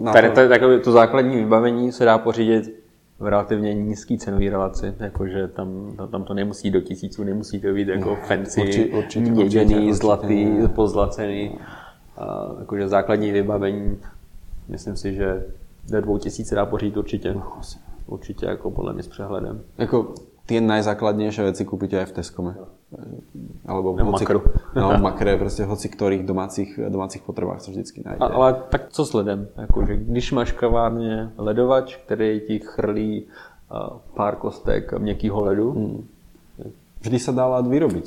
na 0.04 0.12
Tady 0.12 0.30
to, 0.36 0.40
to, 0.44 0.80
to 0.80 0.92
základní 0.92 1.36
vybavení 1.36 1.92
se 1.92 2.04
dá 2.04 2.18
pořídit 2.18 2.81
v 3.22 3.26
relativně 3.26 3.74
nízký 3.74 4.18
cenový 4.18 4.50
relaci, 4.50 4.94
jakože 4.98 5.48
tam, 5.48 5.96
tam 6.10 6.24
to 6.24 6.34
nemusí 6.34 6.70
do 6.70 6.80
tisíců, 6.80 7.24
nemusí 7.24 7.60
to 7.60 7.72
být 7.72 7.88
jako 7.88 8.16
fancy, 8.16 8.60
určitě, 8.60 8.96
určitě, 8.96 9.30
měděný, 9.30 9.74
určitě, 9.74 9.94
zlatý, 9.94 10.46
určitě. 10.46 10.68
pozlacený. 10.68 11.58
A, 12.18 12.56
jakože 12.58 12.88
základní 12.88 13.30
vybavení, 13.30 13.98
myslím 14.68 14.96
si, 14.96 15.14
že 15.14 15.46
do 15.90 16.00
dvou 16.00 16.18
tisíc 16.18 16.54
dá 16.54 16.66
pořídit 16.66 16.96
určitě. 16.96 17.34
No, 17.34 17.60
určitě 18.06 18.46
jako 18.46 18.70
podle 18.70 18.92
mě 18.92 19.02
s 19.02 19.08
přehledem. 19.08 19.62
Jako 19.78 20.14
tie 20.46 20.58
najzákladnejšie 20.60 21.54
veci 21.54 21.62
kúpite 21.62 21.94
aj 22.02 22.10
v 22.10 22.12
Tescome. 22.18 22.52
Alebo 23.66 23.94
v 23.94 24.00
hoci, 24.00 24.24
makru. 24.24 24.42
No, 24.76 24.98
makre, 24.98 25.36
prostě 25.36 25.64
hoci 25.64 25.88
ktorých 25.88 26.26
domácích, 26.26 26.80
domácích 26.88 27.22
potřebách 27.22 27.60
se 27.60 27.70
vždycky 27.70 28.02
najde. 28.04 28.18
ale 28.18 28.54
tak 28.68 28.88
co 28.88 29.04
s 29.04 29.12
ledem? 29.12 29.48
Když 29.86 30.32
máš 30.32 30.52
kavárně 30.52 31.30
ledovač, 31.38 31.96
který 31.96 32.40
ti 32.40 32.58
chrlí 32.58 33.22
uh, 33.22 33.98
pár 34.14 34.36
kostek 34.36 34.92
měkkého 34.98 35.44
ledu. 35.44 35.70
Hmm. 35.72 36.06
Vždy 37.02 37.18
sa 37.18 37.32
dá 37.34 37.50
led 37.58 37.66
vyrobiť. 37.66 38.06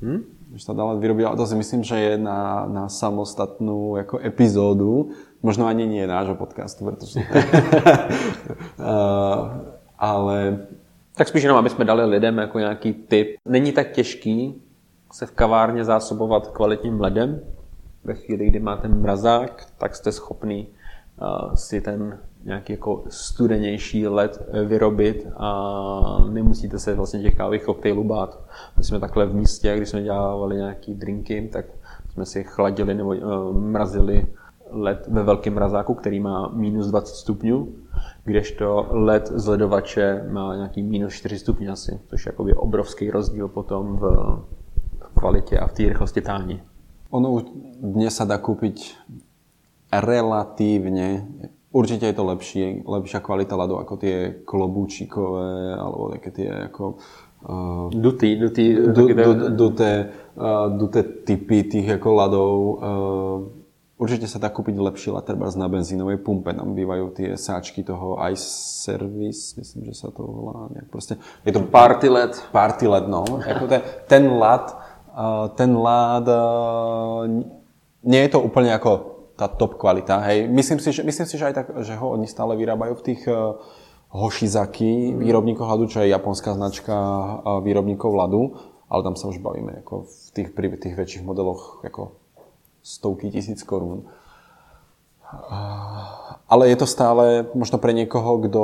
Hmm? 0.00 0.24
Vždy 0.48 0.60
sa 0.64 0.72
dá 0.72 0.84
led 0.88 0.98
vyrobiť, 1.04 1.24
ale 1.28 1.36
to 1.36 1.44
si 1.44 1.56
myslím, 1.60 1.84
že 1.84 1.96
je 2.00 2.14
na, 2.16 2.64
na 2.64 2.88
samostatnú 2.88 4.00
jako 4.00 4.16
epizódu. 4.24 5.12
Možno 5.44 5.68
ani 5.68 5.84
nie 5.84 6.06
nášho 6.06 6.34
podcastu, 6.34 6.88
protože... 6.88 7.20
uh, 8.80 9.60
ale 9.98 10.58
tak 11.16 11.28
spíš 11.28 11.42
jenom, 11.42 11.58
aby 11.58 11.70
jsme 11.70 11.84
dali 11.84 12.04
lidem 12.04 12.38
jako 12.38 12.58
nějaký 12.58 12.92
tip. 12.92 13.36
Není 13.44 13.72
tak 13.72 13.92
těžký 13.92 14.62
se 15.12 15.26
v 15.26 15.30
kavárně 15.30 15.84
zásobovat 15.84 16.48
kvalitním 16.48 17.00
ledem. 17.00 17.40
Ve 18.04 18.14
chvíli, 18.14 18.46
kdy 18.46 18.60
máte 18.60 18.88
mrazák, 18.88 19.66
tak 19.78 19.96
jste 19.96 20.12
schopný 20.12 20.68
uh, 21.22 21.54
si 21.54 21.80
ten 21.80 22.18
nějaký 22.44 22.72
jako 22.72 23.04
studenější 23.08 24.06
led 24.06 24.48
eh, 24.52 24.64
vyrobit 24.64 25.26
a 25.36 26.24
nemusíte 26.30 26.78
se 26.78 26.94
vlastně 26.94 27.22
těch 27.22 27.34
kávových 27.34 27.64
koktejlů 27.64 28.04
bát. 28.04 28.40
My 28.76 28.84
jsme 28.84 29.00
takhle 29.00 29.26
v 29.26 29.34
místě, 29.34 29.76
když 29.76 29.88
jsme 29.88 30.02
dělávali 30.02 30.56
nějaký 30.56 30.94
drinky, 30.94 31.48
tak 31.52 31.64
jsme 32.12 32.26
si 32.26 32.44
chladili 32.44 32.94
nebo 32.94 33.08
uh, 33.08 33.56
mrazili 33.56 34.26
led 34.74 35.06
ve 35.08 35.22
velkém 35.22 35.54
mrazáku, 35.54 35.94
který 35.94 36.20
má 36.20 36.48
minus 36.54 36.86
20 36.86 37.14
stupňů, 37.14 37.68
kdežto 38.24 38.86
led 38.90 39.26
z 39.26 39.46
ledovače 39.46 40.28
má 40.32 40.56
nějaký 40.56 40.82
minus 40.82 41.12
4 41.12 41.38
stupně 41.38 41.68
asi, 41.68 42.00
což 42.06 42.26
je 42.26 42.30
jakoby 42.30 42.54
obrovský 42.54 43.10
rozdíl 43.10 43.48
potom 43.48 43.96
v, 43.96 44.02
v 45.00 45.14
kvalitě 45.14 45.58
a 45.58 45.66
v 45.66 45.72
té 45.72 45.82
rychlosti 45.82 46.20
tání. 46.20 46.60
Ono 47.14 47.30
už 47.30 47.42
dnes 47.78 48.10
sa 48.10 48.26
dá 48.26 48.42
kúpiť 48.42 48.98
relatívne, 49.94 51.30
určite 51.70 52.10
je 52.10 52.16
to 52.18 52.26
lepšie, 52.26 52.82
lepšia 52.82 53.22
kvalita 53.22 53.54
ľadu 53.54 53.78
ako 53.78 53.94
tie 54.02 54.42
klobúčikové, 54.42 55.78
alebo 55.78 56.10
také 56.10 56.30
tie 56.34 56.50
ako 56.50 56.98
Uh, 57.44 57.92
dutý, 57.92 58.40
dutý, 58.40 58.72
du, 58.72 59.12
du, 59.12 59.32
duté, 59.52 60.08
uh, 60.32 60.72
duté 60.72 61.04
typy 61.04 61.68
tých 61.68 62.00
ako 62.00 62.08
ľadov. 62.16 62.52
Uh, 62.56 63.36
určite 63.98 64.26
sa 64.26 64.42
dá 64.42 64.50
kúpiť 64.50 64.74
lepší 64.74 65.14
treba 65.22 65.46
na 65.54 65.66
benzínovej 65.70 66.18
pumpe. 66.20 66.50
Tam 66.50 66.74
bývajú 66.74 67.04
tie 67.14 67.28
sáčky 67.38 67.86
toho 67.86 68.18
ice 68.30 68.44
service, 68.84 69.54
myslím, 69.58 69.90
že 69.90 69.94
sa 69.94 70.10
to 70.10 70.26
volá 70.26 70.68
nejak 70.74 70.90
proste. 70.90 71.16
Je 71.46 71.52
to 71.54 71.62
party 71.64 72.08
led. 72.10 72.34
Party 72.50 72.86
led, 72.90 73.06
no. 73.06 73.22
Ako 73.24 73.70
ten, 73.70 73.80
ten 74.10 74.24
lad, 74.28 74.74
ten 75.54 75.70
lad, 75.78 76.26
nie 78.04 78.20
je 78.26 78.30
to 78.30 78.38
úplne 78.42 78.74
ako 78.74 79.14
tá 79.34 79.50
top 79.50 79.78
kvalita. 79.78 80.22
Hej. 80.30 80.46
Myslím, 80.46 80.78
si, 80.78 80.94
že, 80.94 81.02
myslím 81.02 81.26
si, 81.26 81.34
že 81.34 81.50
aj 81.50 81.54
tak, 81.54 81.66
že 81.82 81.98
ho 81.98 82.14
oni 82.14 82.26
stále 82.30 82.54
vyrábajú 82.54 82.94
v 83.02 83.06
tých 83.12 83.22
uh, 83.26 83.58
Hoshizaki 84.14 85.10
mm. 85.10 85.18
výrobníkov 85.18 85.66
hladu, 85.66 85.90
čo 85.90 86.06
je 86.06 86.14
japonská 86.14 86.54
značka 86.54 86.94
uh, 86.94 87.58
výrobníkov 87.58 88.14
hladu, 88.14 88.54
ale 88.86 89.00
tam 89.02 89.18
sa 89.18 89.26
už 89.26 89.42
bavíme 89.42 89.82
ako 89.82 90.06
v 90.06 90.26
tých, 90.38 90.48
pri 90.54 90.70
tých 90.78 90.94
väčších 90.94 91.26
modeloch 91.26 91.82
ako 91.82 92.14
stovky 92.84 93.32
tisíc 93.32 93.64
korún. 93.64 94.04
Ale 96.46 96.68
je 96.68 96.76
to 96.76 96.86
stále 96.86 97.48
možno 97.56 97.80
pre 97.80 97.96
niekoho, 97.96 98.38
kto 98.44 98.62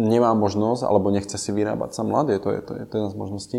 nemá 0.00 0.32
možnosť 0.32 0.88
alebo 0.88 1.12
nechce 1.12 1.36
si 1.36 1.52
vyrábať 1.52 1.92
sám 1.92 2.08
mladý, 2.08 2.40
to 2.40 2.48
je, 2.48 2.60
to 2.64 2.72
je, 2.74 2.82
to 2.88 2.92
je 2.96 2.98
jedna 3.04 3.10
z 3.12 3.20
možností. 3.20 3.58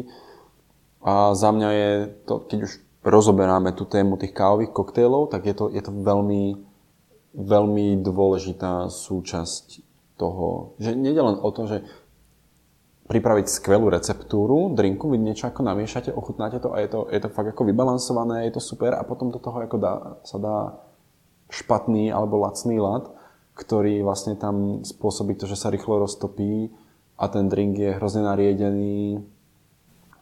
A 1.05 1.37
za 1.37 1.53
mňa 1.53 1.69
je 1.71 1.91
to, 2.25 2.41
keď 2.41 2.59
už 2.65 2.71
rozoberáme 3.05 3.75
tú 3.75 3.85
tému 3.85 4.17
tých 4.17 4.33
kávových 4.33 4.73
koktejlov, 4.73 5.29
tak 5.29 5.45
je 5.45 5.53
to, 5.53 5.69
je 5.69 5.83
to 5.83 5.91
veľmi, 5.91 6.57
veľmi 7.37 7.87
dôležitá 8.01 8.89
súčasť 8.89 9.83
toho, 10.17 10.73
že 10.79 10.95
nie 10.95 11.11
len 11.13 11.37
o 11.37 11.49
to, 11.51 11.67
že 11.67 11.77
pripraviť 13.07 13.51
skvelú 13.51 13.91
receptúru 13.91 14.71
drinku, 14.71 15.11
vy 15.11 15.19
niečo 15.19 15.51
ako 15.51 15.61
namiešate, 15.63 16.15
ochutnáte 16.15 16.63
to 16.63 16.71
a 16.71 16.79
je 16.79 16.87
to, 16.87 16.99
je 17.11 17.19
to 17.19 17.29
fakt 17.29 17.51
ako 17.51 17.67
vybalansované, 17.67 18.47
je 18.47 18.55
to 18.55 18.61
super 18.63 18.95
a 18.95 19.03
potom 19.03 19.27
do 19.27 19.39
toho 19.43 19.59
ako 19.59 19.77
dá, 19.77 19.93
sa 20.23 20.37
dá 20.39 20.57
špatný 21.51 22.15
alebo 22.15 22.39
lacný 22.39 22.79
lad, 22.79 23.11
ktorý 23.59 24.01
vlastne 24.01 24.39
tam 24.39 24.87
spôsobí 24.87 25.35
to, 25.35 25.45
že 25.45 25.59
sa 25.59 25.67
rýchlo 25.69 25.99
roztopí 25.99 26.71
a 27.19 27.27
ten 27.27 27.51
drink 27.51 27.77
je 27.77 27.91
hrozne 27.91 28.23
nariedený, 28.23 29.21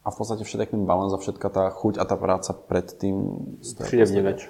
a 0.01 0.09
v 0.09 0.17
podstate 0.17 0.43
všetek 0.43 0.73
ten 0.73 0.85
balans 0.85 1.13
a 1.13 1.21
všetka 1.21 1.47
tá 1.49 1.69
chuť 1.69 2.01
a 2.01 2.05
ta 2.05 2.17
práca 2.17 2.53
předtím 2.53 3.37
přijde 3.83 4.05
v 4.05 4.21
več. 4.21 4.49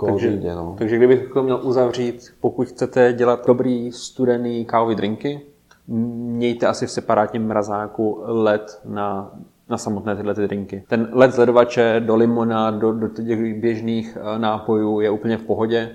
Takže, 0.00 0.30
jde, 0.30 0.54
no. 0.54 0.76
takže 0.78 0.96
kdybych 0.96 1.32
to 1.32 1.42
měl 1.42 1.60
uzavřít, 1.62 2.34
pokud 2.40 2.68
chcete 2.68 3.12
dělat 3.12 3.46
dobrý 3.46 3.92
studený 3.92 4.64
kávový 4.64 4.94
drinky, 4.94 5.40
mějte 5.88 6.66
asi 6.66 6.86
v 6.86 6.90
separátním 6.90 7.46
mrazáku 7.46 8.22
led 8.24 8.80
na, 8.84 9.30
na 9.68 9.78
samotné 9.78 10.16
tyhle 10.16 10.34
ty 10.34 10.46
drinky. 10.46 10.84
Ten 10.88 11.08
led 11.12 11.32
z 11.32 11.38
ledovače 11.38 12.00
do 12.00 12.16
limona, 12.16 12.70
do, 12.70 12.92
do 12.92 13.08
těch 13.08 13.60
běžných 13.60 14.18
eh, 14.20 14.38
nápojů 14.38 15.00
je 15.00 15.10
úplně 15.10 15.36
v 15.36 15.42
pohodě, 15.42 15.90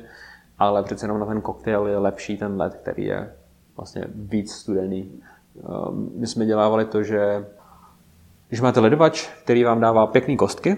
ale 0.60 0.84
přece 0.84 1.06
jenom 1.06 1.20
na 1.20 1.26
ten 1.26 1.42
koktejl 1.42 1.88
je 1.88 1.98
lepší 1.98 2.38
ten 2.38 2.62
led, 2.62 2.76
který 2.76 3.06
je 3.06 3.34
vlastně 3.78 4.06
víc 4.16 4.52
studený. 4.52 5.12
Ehm, 5.58 6.10
my 6.16 6.28
jsme 6.28 6.46
dělávali 6.46 6.86
to, 6.86 7.04
že 7.04 7.46
když 8.48 8.62
máte 8.62 8.80
ledovač, 8.80 9.30
který 9.44 9.64
vám 9.64 9.80
dává 9.80 10.08
pěkné 10.08 10.36
kostky, 10.36 10.78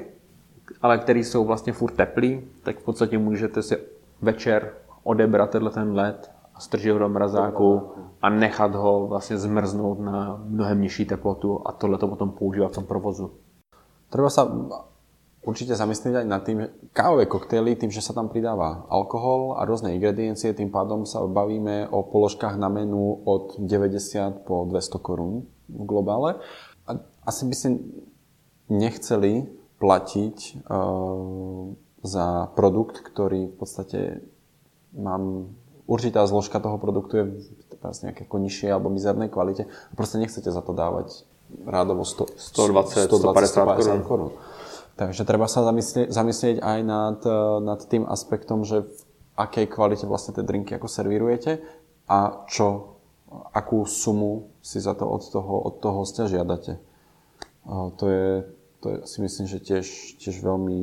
ale 0.82 0.98
který 0.98 1.24
jsou 1.24 1.46
vlastně 1.46 1.74
furt 1.74 1.92
teplý, 1.92 2.42
tak 2.64 2.80
v 2.80 2.84
podstatě 2.84 3.18
můžete 3.18 3.62
si 3.62 3.78
večer 4.22 4.74
odebrat 5.04 5.50
tenhle 5.50 5.72
ten 5.72 5.94
led 5.96 6.35
strčit 6.58 6.92
ho 6.92 7.00
do 7.00 7.10
mrazáku 7.10 7.82
a 8.22 8.30
nechat 8.30 8.76
ho 8.76 9.08
vlastně 9.08 9.38
zmrznout 9.38 10.00
na 10.00 10.42
mnohem 10.46 10.82
nižší 10.82 11.06
teplotu 11.06 11.62
a 11.66 11.72
tohle 11.72 11.98
to 11.98 12.08
potom 12.08 12.32
používat 12.32 12.72
v 12.72 12.76
tom 12.76 12.86
provozu. 12.86 13.32
Treba 14.10 14.30
sa 14.30 14.48
určite 15.42 15.76
zamyslieť 15.76 16.24
aj 16.24 16.26
nad 16.26 16.42
tým, 16.42 16.70
kávové 16.94 17.26
koktejly, 17.26 17.76
tým, 17.76 17.92
že 17.92 18.02
sa 18.02 18.14
tam 18.14 18.30
pridáva 18.30 18.86
alkohol 18.90 19.60
a 19.60 19.66
rôzne 19.66 19.94
ingrediencie, 19.94 20.54
tým 20.54 20.72
pádom 20.72 21.06
sa 21.06 21.26
bavíme 21.26 21.90
o 21.90 22.06
položkách 22.06 22.56
na 22.58 22.70
menu 22.70 23.22
od 23.26 23.60
90 23.60 24.46
po 24.46 24.66
200 24.66 25.06
korún 25.06 25.46
v 25.70 25.84
globále 25.86 26.40
asi 27.26 27.42
by 27.50 27.56
si 27.58 27.70
nechceli 28.70 29.50
platiť 29.82 30.38
uh, 30.66 31.74
za 32.06 32.28
produkt, 32.54 33.02
ktorý 33.02 33.50
v 33.50 33.56
podstate 33.58 34.00
mám 34.94 35.52
určitá 35.86 36.26
zložka 36.26 36.58
toho 36.60 36.78
produktu 36.82 37.14
je 37.18 37.26
vlastne 37.82 38.12
nejaké 38.12 38.26
ako 38.26 38.38
nižšie 38.42 38.70
alebo 38.74 38.90
mizernej 38.90 39.30
kvalite 39.30 39.70
a 39.70 39.94
proste 39.94 40.18
nechcete 40.18 40.50
za 40.50 40.62
to 40.62 40.74
dávať 40.74 41.26
rádovo 41.66 42.02
100, 42.02 42.42
120, 42.42 43.10
150, 43.10 44.02
150 44.02 44.10
korún. 44.10 44.34
Takže 44.96 45.28
treba 45.28 45.46
sa 45.52 45.62
zamyslieť, 45.62 46.08
zamyslieť 46.08 46.58
aj 46.64 46.80
nad, 46.88 47.20
eh, 47.22 47.34
nad 47.62 47.80
tým 47.86 48.08
aspektom, 48.08 48.64
že 48.64 48.88
v 48.88 49.00
akej 49.36 49.68
kvalite 49.68 50.08
vlastne 50.08 50.32
tie 50.32 50.44
drinky 50.44 50.74
ako 50.80 50.88
servírujete 50.88 51.60
a 52.08 52.48
čo, 52.48 52.96
akú 53.52 53.84
sumu 53.84 54.56
si 54.64 54.80
za 54.80 54.96
to 54.96 55.04
od 55.04 55.24
toho, 55.28 55.56
od 55.60 55.84
toho 55.84 56.08
hostia 56.08 56.32
žiadate. 56.32 56.80
To 57.66 58.06
je, 58.06 58.46
to 58.80 58.86
je 58.94 58.98
si 59.10 59.18
myslím, 59.20 59.46
že 59.50 59.60
tiež, 59.60 59.88
tiež 60.22 60.40
veľmi, 60.40 60.80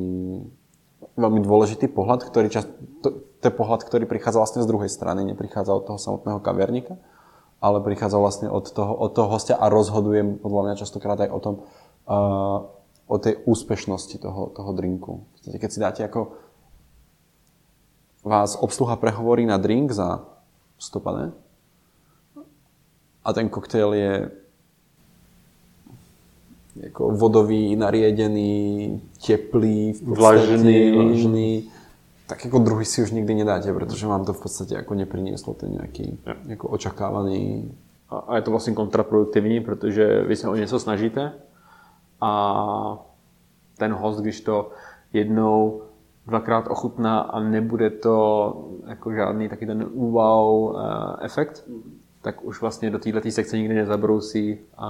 veľmi 1.13 1.41
dôležitý 1.45 1.89
pohľad, 1.91 2.25
ktorý 2.25 2.49
čas, 2.49 2.65
to, 3.05 3.21
to 3.39 3.43
je 3.45 3.53
pohľad, 3.53 3.85
ktorý 3.85 4.09
prichádza 4.09 4.41
vlastne 4.41 4.61
z 4.65 4.69
druhej 4.69 4.89
strany, 4.89 5.21
neprichádza 5.27 5.73
od 5.73 5.83
toho 5.85 5.99
samotného 6.01 6.39
kaviarníka, 6.41 6.97
ale 7.63 7.79
prichádza 7.85 8.17
vlastne 8.17 8.47
od 8.49 8.65
toho, 8.69 8.93
od 8.93 9.11
toho 9.13 9.29
hostia 9.29 9.55
a 9.55 9.69
rozhoduje 9.69 10.41
podľa 10.41 10.61
mňa 10.67 10.81
častokrát 10.81 11.19
aj 11.21 11.29
o 11.29 11.39
tom, 11.39 11.55
uh, 12.09 12.57
o 13.07 13.17
tej 13.21 13.39
úspešnosti 13.45 14.17
toho, 14.17 14.49
toho 14.51 14.71
drinku. 14.73 15.27
Keď 15.45 15.69
si 15.69 15.79
dáte 15.79 16.01
ako 16.01 16.33
vás 18.23 18.55
obsluha 18.55 18.95
prehovorí 18.95 19.43
na 19.43 19.59
drink 19.59 19.91
za 19.91 20.23
100 20.79 21.35
a 23.23 23.29
ten 23.31 23.47
koktejl 23.47 23.91
je 23.95 24.11
jako 26.75 27.09
vodový, 27.09 27.75
nariedený, 27.75 29.01
teplý, 29.27 29.93
vlažný, 30.03 30.91
vlažný, 30.91 31.69
tak 32.27 32.45
jako 32.45 32.59
druhý 32.59 32.85
si 32.85 33.03
už 33.03 33.11
nikdy 33.11 33.33
nedáte, 33.35 33.73
protože 33.73 34.07
vám 34.07 34.25
to 34.25 34.33
v 34.33 34.41
podstatě 34.41 34.75
jako 34.75 34.93
neprinieslo 34.93 35.53
ten 35.53 35.71
nějaký 35.71 36.19
jako 36.45 36.67
očakávaný... 36.67 37.71
A, 38.09 38.17
a 38.17 38.35
je 38.35 38.41
to 38.41 38.51
vlastně 38.51 38.73
kontraproduktivní, 38.73 39.59
protože 39.59 40.23
vy 40.23 40.35
se 40.35 40.47
o 40.47 40.55
něco 40.55 40.79
snažíte 40.79 41.33
a 42.21 43.05
ten 43.77 43.93
host, 43.93 44.19
když 44.21 44.41
to 44.41 44.69
jednou 45.13 45.81
dvakrát 46.27 46.67
ochutná 46.67 47.19
a 47.19 47.39
nebude 47.39 47.89
to 47.89 48.53
jako 48.87 49.13
žádný 49.13 49.49
taky 49.49 49.65
ten 49.65 49.89
wow 49.95 50.63
uh, 50.63 50.79
efekt, 51.21 51.63
tak 52.23 52.45
už 52.45 52.61
vlastně 52.61 52.89
do 52.89 52.99
této 52.99 53.31
sekce 53.31 53.57
nikdy 53.57 53.75
nezabrousí 53.75 54.59
a, 54.77 54.89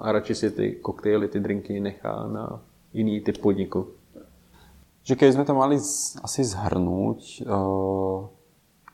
a 0.00 0.12
radši 0.12 0.34
si 0.34 0.50
ty 0.50 0.72
koktejly, 0.72 1.28
ty 1.28 1.40
drinky 1.40 1.80
nechá 1.80 2.26
na 2.26 2.60
jiný 2.92 3.20
typ 3.20 3.38
podniku. 3.38 3.86
Že 5.02 5.14
keď 5.16 5.28
sme 5.32 5.44
to 5.44 5.54
mali 5.54 5.78
z, 5.78 6.18
asi 6.22 6.42
zhrnúť, 6.42 7.46
uh, 7.46 8.26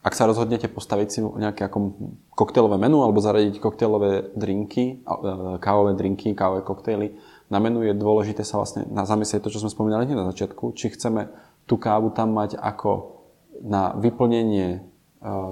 ak 0.04 0.12
sa 0.12 0.28
rozhodnete 0.28 0.68
postaviť 0.68 1.08
si 1.08 1.20
nejaké 1.20 1.64
ako 1.68 1.96
koktejlové 2.32 2.80
menu 2.80 3.00
alebo 3.00 3.20
zaradiť 3.20 3.60
koktejlové 3.60 4.36
drinky, 4.36 5.00
uh, 5.08 5.56
kávové 5.56 5.96
drinky, 5.96 6.36
kávové 6.36 6.64
koktejly, 6.64 7.16
na 7.48 7.60
menu 7.60 7.80
je 7.80 7.96
dôležité 7.96 8.44
sa 8.44 8.60
vlastne 8.60 8.84
na 8.92 9.08
zamyslieť 9.08 9.40
to, 9.40 9.52
čo 9.52 9.64
sme 9.64 9.72
spomínali 9.72 10.04
na 10.12 10.28
začiatku, 10.32 10.76
či 10.76 10.92
chceme 10.92 11.32
tú 11.64 11.80
kávu 11.80 12.12
tam 12.12 12.36
mať 12.36 12.60
ako 12.60 13.24
na 13.64 13.96
vyplnenie 13.96 14.84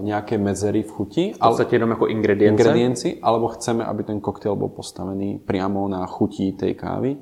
nejaké 0.02 0.38
medzery 0.38 0.86
v 0.86 0.90
chuti. 0.90 1.24
V 1.34 1.42
podstate 1.42 1.74
jenom 1.74 1.90
ako 1.98 2.06
ingredience. 2.06 2.54
ingredienci. 2.54 3.08
Alebo 3.18 3.50
chceme, 3.50 3.82
aby 3.82 4.06
ten 4.06 4.22
koktejl 4.22 4.54
bol 4.54 4.70
postavený 4.70 5.42
priamo 5.42 5.90
na 5.90 6.06
chuti 6.06 6.54
tej 6.54 6.78
kávy. 6.78 7.18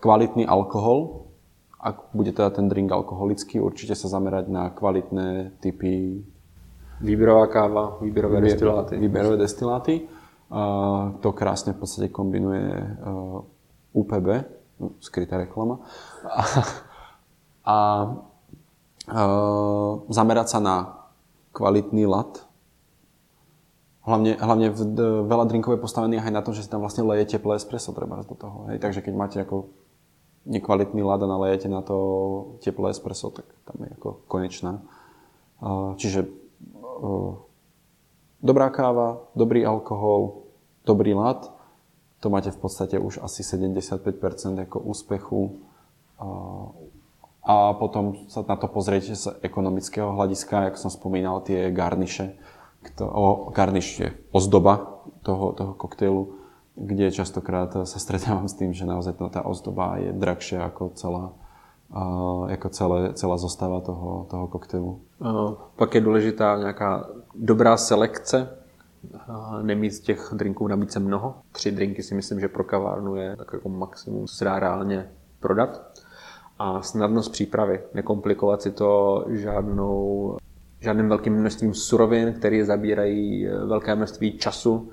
Kvalitný 0.00 0.48
alkohol. 0.48 1.28
ak 1.78 2.10
bude 2.10 2.34
teda 2.34 2.50
ten 2.50 2.66
drink 2.66 2.90
alkoholický, 2.90 3.62
určite 3.62 3.94
sa 3.94 4.10
zamerať 4.10 4.50
na 4.50 4.74
kvalitné 4.74 5.60
typy 5.62 6.26
Výberová 6.98 7.46
káva, 7.46 7.94
výberové 8.02 8.42
výber, 8.42 8.50
destiláty. 8.50 8.94
Výberové 8.98 9.36
destiláty. 9.38 9.94
To 11.22 11.28
krásne 11.30 11.70
v 11.76 11.78
podstate 11.78 12.10
kombinuje 12.10 12.66
UPB, 13.94 14.26
skrytá 14.98 15.38
reklama. 15.38 15.78
A, 17.68 17.68
a 17.68 17.78
zamerať 20.10 20.46
sa 20.50 20.58
na 20.58 20.97
kvalitný 21.58 22.06
lat. 22.06 22.46
Hlavne, 24.06 24.38
hlavne 24.38 24.70
v, 24.70 24.80
d, 24.94 24.98
veľa 25.26 25.44
drinkov 25.50 25.74
je 25.74 25.84
postavených 25.84 26.30
aj 26.30 26.34
na 26.38 26.42
tom, 26.46 26.54
že 26.54 26.62
si 26.62 26.70
tam 26.70 26.80
vlastne 26.80 27.02
leje 27.02 27.34
teplé 27.34 27.58
espresso 27.58 27.90
treba 27.90 28.22
do 28.22 28.38
toho. 28.38 28.70
Hej. 28.70 28.78
Takže 28.78 29.02
keď 29.02 29.14
máte 29.18 29.36
ako 29.42 29.74
nekvalitný 30.46 31.02
lad 31.02 31.20
a 31.20 31.28
nalejete 31.28 31.68
na 31.68 31.84
to 31.84 31.96
teplé 32.64 32.94
espresso, 32.94 33.28
tak 33.34 33.44
tam 33.68 33.84
je 33.84 33.90
ako 33.98 34.24
konečná. 34.30 34.80
Čiže 36.00 36.24
dobrá 38.40 38.72
káva, 38.72 39.28
dobrý 39.36 39.66
alkohol, 39.66 40.48
dobrý 40.88 41.12
lad, 41.12 41.52
to 42.24 42.32
máte 42.32 42.48
v 42.48 42.58
podstate 42.58 42.96
už 42.96 43.20
asi 43.20 43.44
75% 43.44 44.00
ako 44.64 44.78
úspechu. 44.88 45.60
A 47.42 47.72
potom 47.74 48.28
sa 48.28 48.44
na 48.44 48.56
to 48.56 48.68
pozriete 48.68 49.16
z 49.16 49.40
ekonomického 49.40 50.12
hľadiska, 50.12 50.68
ako 50.68 50.76
som 50.76 50.90
spomínal, 50.92 51.40
tie 51.40 51.72
garniše. 51.72 52.36
O, 53.00 53.50
garniš 53.50 53.88
je 54.00 54.08
ozdoba 54.32 55.02
toho, 55.22 55.52
toho 55.52 55.72
koktejlu, 55.74 56.34
kde 56.78 57.10
častokrát 57.10 57.74
sa 57.74 57.98
stretávam 57.98 58.46
s 58.46 58.54
tým, 58.54 58.70
že 58.70 58.86
naozaj 58.86 59.18
tá 59.32 59.42
ozdoba 59.42 59.98
je 59.98 60.14
drahšia 60.14 60.62
ako 60.62 60.94
celá, 60.94 61.24
jako 62.48 62.68
celé, 62.68 63.00
celá 63.14 63.36
zostava 63.36 63.80
toho, 63.80 64.26
toho 64.30 64.46
koktejlu. 64.46 65.00
Pak 65.76 65.94
je 65.94 66.00
důležitá 66.00 66.56
nějaká 66.58 67.08
dobrá 67.34 67.76
selekce, 67.76 68.58
nemít 69.62 69.94
z 69.94 70.00
těch 70.00 70.30
drinků 70.32 70.68
nabídce 70.68 71.00
mnoho. 71.00 71.34
Tři 71.52 71.70
drinky 71.72 72.02
si 72.02 72.14
myslím, 72.14 72.40
že 72.40 72.48
pro 72.48 72.64
kavárnu 72.64 73.16
je 73.16 73.36
tak 73.36 73.50
jako 73.52 73.68
maximum, 73.68 74.26
co 74.26 74.34
se 74.34 74.44
dá 74.44 74.58
reálně 74.58 75.10
prodat. 75.40 75.97
A 76.58 76.82
snadnost 76.82 77.32
přípravy, 77.32 77.80
nekomplikovat 77.94 78.62
si 78.62 78.70
to 78.70 79.24
žádnou, 79.28 80.36
žádným 80.80 81.08
velkým 81.08 81.34
množstvím 81.34 81.74
surovin, 81.74 82.32
které 82.32 82.64
zabírají 82.64 83.46
velké 83.46 83.94
množství 83.94 84.38
času. 84.38 84.90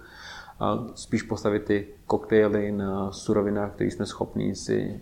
A 0.60 0.88
spíš 0.96 1.24
postavit 1.24 1.64
ty 1.64 1.88
koktejly 2.06 2.72
na 2.72 3.12
surovinách, 3.12 3.72
které 3.72 3.92
jsme 3.92 4.06
schopni 4.06 4.56
si 4.56 5.02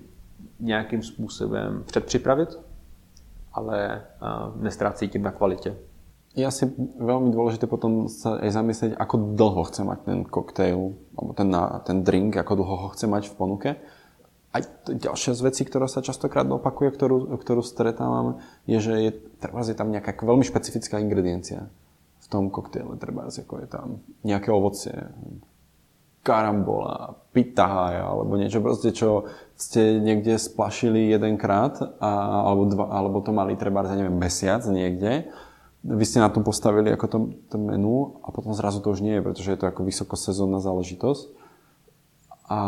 nějakým 0.59 1.01
způsobem 1.03 1.83
předpřipravit, 1.85 2.59
ale 3.53 4.01
nestrácí 4.55 5.09
tím 5.09 5.23
na 5.23 5.31
kvalitě. 5.31 5.75
Je 6.33 6.41
asi 6.41 6.65
veľmi 6.97 7.29
dôležité 7.29 7.69
potom 7.69 8.09
sa 8.09 8.41
aj 8.41 8.49
zamyslieť, 8.57 8.91
ako 8.97 9.37
dlho 9.37 9.69
chce 9.69 9.85
mať 9.85 9.99
ten 10.01 10.19
koktejl, 10.25 10.97
alebo 11.13 11.31
ten, 11.37 11.53
ten 11.85 12.01
drink, 12.01 12.33
ako 12.33 12.57
dlho 12.57 12.75
ho 12.81 12.87
chce 12.89 13.05
mať 13.05 13.29
v 13.29 13.35
ponuke. 13.37 13.69
A 14.53 14.61
ďalšia 14.85 15.33
z 15.33 15.41
vecí, 15.41 15.65
ktorá 15.65 15.89
sa 15.89 16.05
častokrát 16.05 16.45
opakuje, 16.45 16.93
ktorú, 16.93 17.33
ktorú 17.41 17.65
stretávame, 17.65 18.37
je, 18.69 18.77
že 18.77 18.93
je, 19.01 19.11
treba 19.41 19.65
je 19.65 19.73
tam 19.73 19.89
nejaká 19.89 20.13
veľmi 20.13 20.45
špecifická 20.45 21.01
ingrediencia 21.01 21.73
v 22.21 22.27
tom 22.29 22.53
koktejle. 22.53 23.01
Treba 23.01 23.25
ako 23.25 23.65
je 23.65 23.67
tam 23.67 24.05
nejaké 24.21 24.53
ovocie, 24.53 24.93
karambola, 26.23 27.19
pitahaja, 27.35 28.07
alebo 28.07 28.39
niečo 28.39 28.63
proste, 28.63 28.95
čo 28.95 29.27
ste 29.59 29.99
niekde 29.99 30.39
splašili 30.39 31.11
jedenkrát, 31.11 31.75
a, 31.99 32.47
alebo, 32.47 32.63
dva, 32.71 32.85
alebo 32.95 33.19
to 33.19 33.35
mali 33.35 33.59
treba, 33.59 33.83
za 33.83 33.99
neviem, 33.99 34.15
mesiac 34.15 34.63
niekde. 34.71 35.27
Vy 35.83 36.03
ste 36.07 36.23
na 36.23 36.31
tom 36.31 36.47
postavili 36.47 36.95
ako 36.95 37.05
to, 37.11 37.17
to 37.51 37.57
menu 37.59 38.23
a 38.23 38.31
potom 38.31 38.55
zrazu 38.55 38.79
to 38.79 38.95
už 38.95 39.03
nie 39.03 39.19
je, 39.19 39.25
pretože 39.25 39.51
je 39.51 39.59
to 39.59 39.67
ako 39.67 39.83
vysokosezónna 39.83 40.63
záležitosť. 40.63 41.23
A 42.47 42.59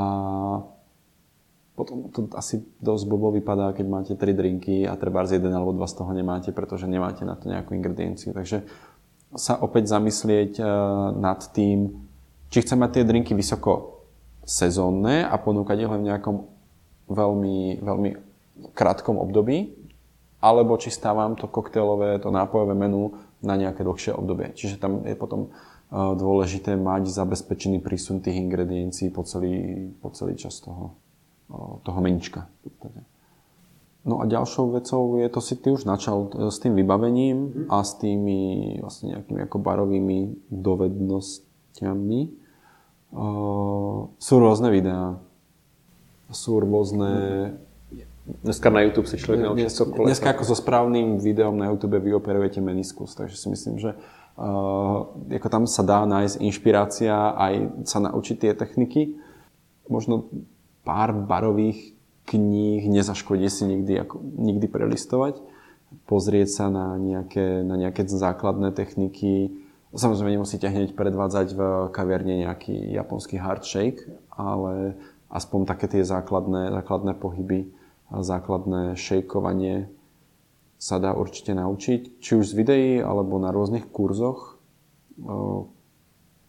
potom 1.75 2.07
to 2.07 2.31
asi 2.39 2.63
dosť 2.79 3.03
blbo 3.05 3.35
vypadá, 3.35 3.75
keď 3.75 3.85
máte 3.85 4.13
tri 4.15 4.31
drinky 4.31 4.87
a 4.87 4.95
treba 4.95 5.27
z 5.27 5.37
jeden 5.37 5.51
alebo 5.51 5.75
dva 5.75 5.91
z 5.91 5.99
toho 5.99 6.11
nemáte, 6.15 6.55
pretože 6.55 6.87
nemáte 6.87 7.27
na 7.27 7.35
to 7.35 7.51
nejakú 7.51 7.75
ingredienciu. 7.75 8.31
Takže 8.31 8.63
sa 9.35 9.59
opäť 9.59 9.91
zamyslieť 9.91 10.63
uh, 10.63 10.67
nad 11.11 11.43
tým, 11.51 12.07
či 12.47 12.63
chcem 12.63 12.79
mať 12.79 12.91
tie 12.95 13.03
drinky 13.03 13.35
vysoko 13.35 14.07
sezónne 14.47 15.27
a 15.27 15.35
ponúkať 15.35 15.83
ich 15.83 15.91
len 15.91 16.01
v 16.05 16.07
nejakom 16.07 16.35
veľmi, 17.11 17.83
veľmi 17.83 18.09
krátkom 18.71 19.19
období, 19.19 19.75
alebo 20.39 20.77
či 20.79 20.93
stávam 20.93 21.35
to 21.35 21.51
koktejlové, 21.51 22.21
to 22.23 22.31
nápojové 22.31 22.77
menu 22.77 23.19
na 23.43 23.59
nejaké 23.59 23.83
dlhšie 23.83 24.13
obdobie. 24.15 24.53
Čiže 24.53 24.77
tam 24.77 25.01
je 25.03 25.17
potom 25.17 25.49
e, 25.49 25.49
dôležité 25.91 26.77
mať 26.77 27.09
zabezpečený 27.09 27.81
prísun 27.81 28.21
tých 28.21 28.37
ingrediencií 28.37 29.09
po 29.09 29.25
celý, 29.25 29.89
po 29.99 30.13
celý 30.13 30.37
čas 30.37 30.61
toho, 30.61 30.93
toho 31.83 31.99
menička. 32.01 32.49
No 34.05 34.21
a 34.21 34.29
ďalšou 34.29 34.77
vecou 34.77 35.17
je 35.17 35.29
to 35.33 35.41
si 35.41 35.57
ty 35.57 35.73
už 35.73 35.89
načal 35.89 36.29
e, 36.29 36.53
s 36.53 36.61
tým 36.61 36.77
vybavením 36.77 37.65
a 37.73 37.81
s 37.81 37.97
tými 37.97 38.77
vlastne 38.77 39.17
nejakými 39.17 39.49
ako 39.49 39.57
barovými 39.57 40.45
dovednosť, 40.53 41.41
časťami. 41.75 42.21
Uh, 43.15 44.07
sú 44.19 44.33
rôzne 44.39 44.71
videá. 44.71 45.19
Sú 46.31 46.59
rôzne... 46.63 47.11
Dneska 48.25 48.73
na 48.73 48.81
YouTube 48.81 49.05
si 49.05 49.21
človek 49.21 49.45
naučí 49.45 49.69
cokoliv. 49.69 50.09
Dneska 50.09 50.33
ako 50.33 50.43
so 50.49 50.55
správnym 50.57 51.21
videom 51.21 51.61
na 51.61 51.69
YouTube 51.69 52.01
vyoperujete 52.01 52.57
meniskus, 52.57 53.13
takže 53.13 53.37
si 53.37 53.47
myslím, 53.53 53.77
že 53.77 53.93
uh, 53.93 55.05
ako 55.29 55.47
tam 55.51 55.63
sa 55.69 55.85
dá 55.85 56.01
nájsť 56.09 56.41
inšpirácia 56.41 57.13
aj 57.37 57.85
sa 57.85 58.01
naučiť 58.01 58.35
tie 58.41 58.51
techniky. 58.57 59.13
Možno 59.85 60.25
pár 60.85 61.11
barových 61.11 61.97
kníh 62.29 62.85
nezaškodí 62.85 63.49
si 63.49 63.65
nikdy, 63.65 64.05
ako, 64.05 64.21
nikdy 64.21 64.69
prelistovať, 64.69 65.41
pozrieť 66.05 66.49
sa 66.49 66.65
na 66.69 66.95
nejaké, 67.01 67.65
na 67.65 67.75
nejaké 67.75 68.05
základné 68.05 68.71
techniky, 68.71 69.65
Samozrejme 69.95 70.35
nemusíte 70.35 70.67
hneď 70.67 70.91
predvádzať 70.91 71.55
v 71.55 71.61
kaviarne 71.95 72.43
nejaký 72.43 72.75
japonský 72.91 73.39
hard 73.39 73.63
shake, 73.63 74.03
ale 74.35 74.99
aspoň 75.31 75.63
také 75.63 75.87
tie 75.87 76.03
základné, 76.03 76.67
základné 76.67 77.15
pohyby, 77.15 77.71
základné 78.11 78.99
šejkovanie 78.99 79.87
sa 80.75 80.99
dá 80.99 81.15
určite 81.15 81.55
naučiť, 81.55 82.19
či 82.19 82.31
už 82.35 82.51
z 82.51 82.53
videí, 82.59 82.91
alebo 82.99 83.39
na 83.39 83.55
rôznych 83.55 83.87
kurzoch 83.87 84.59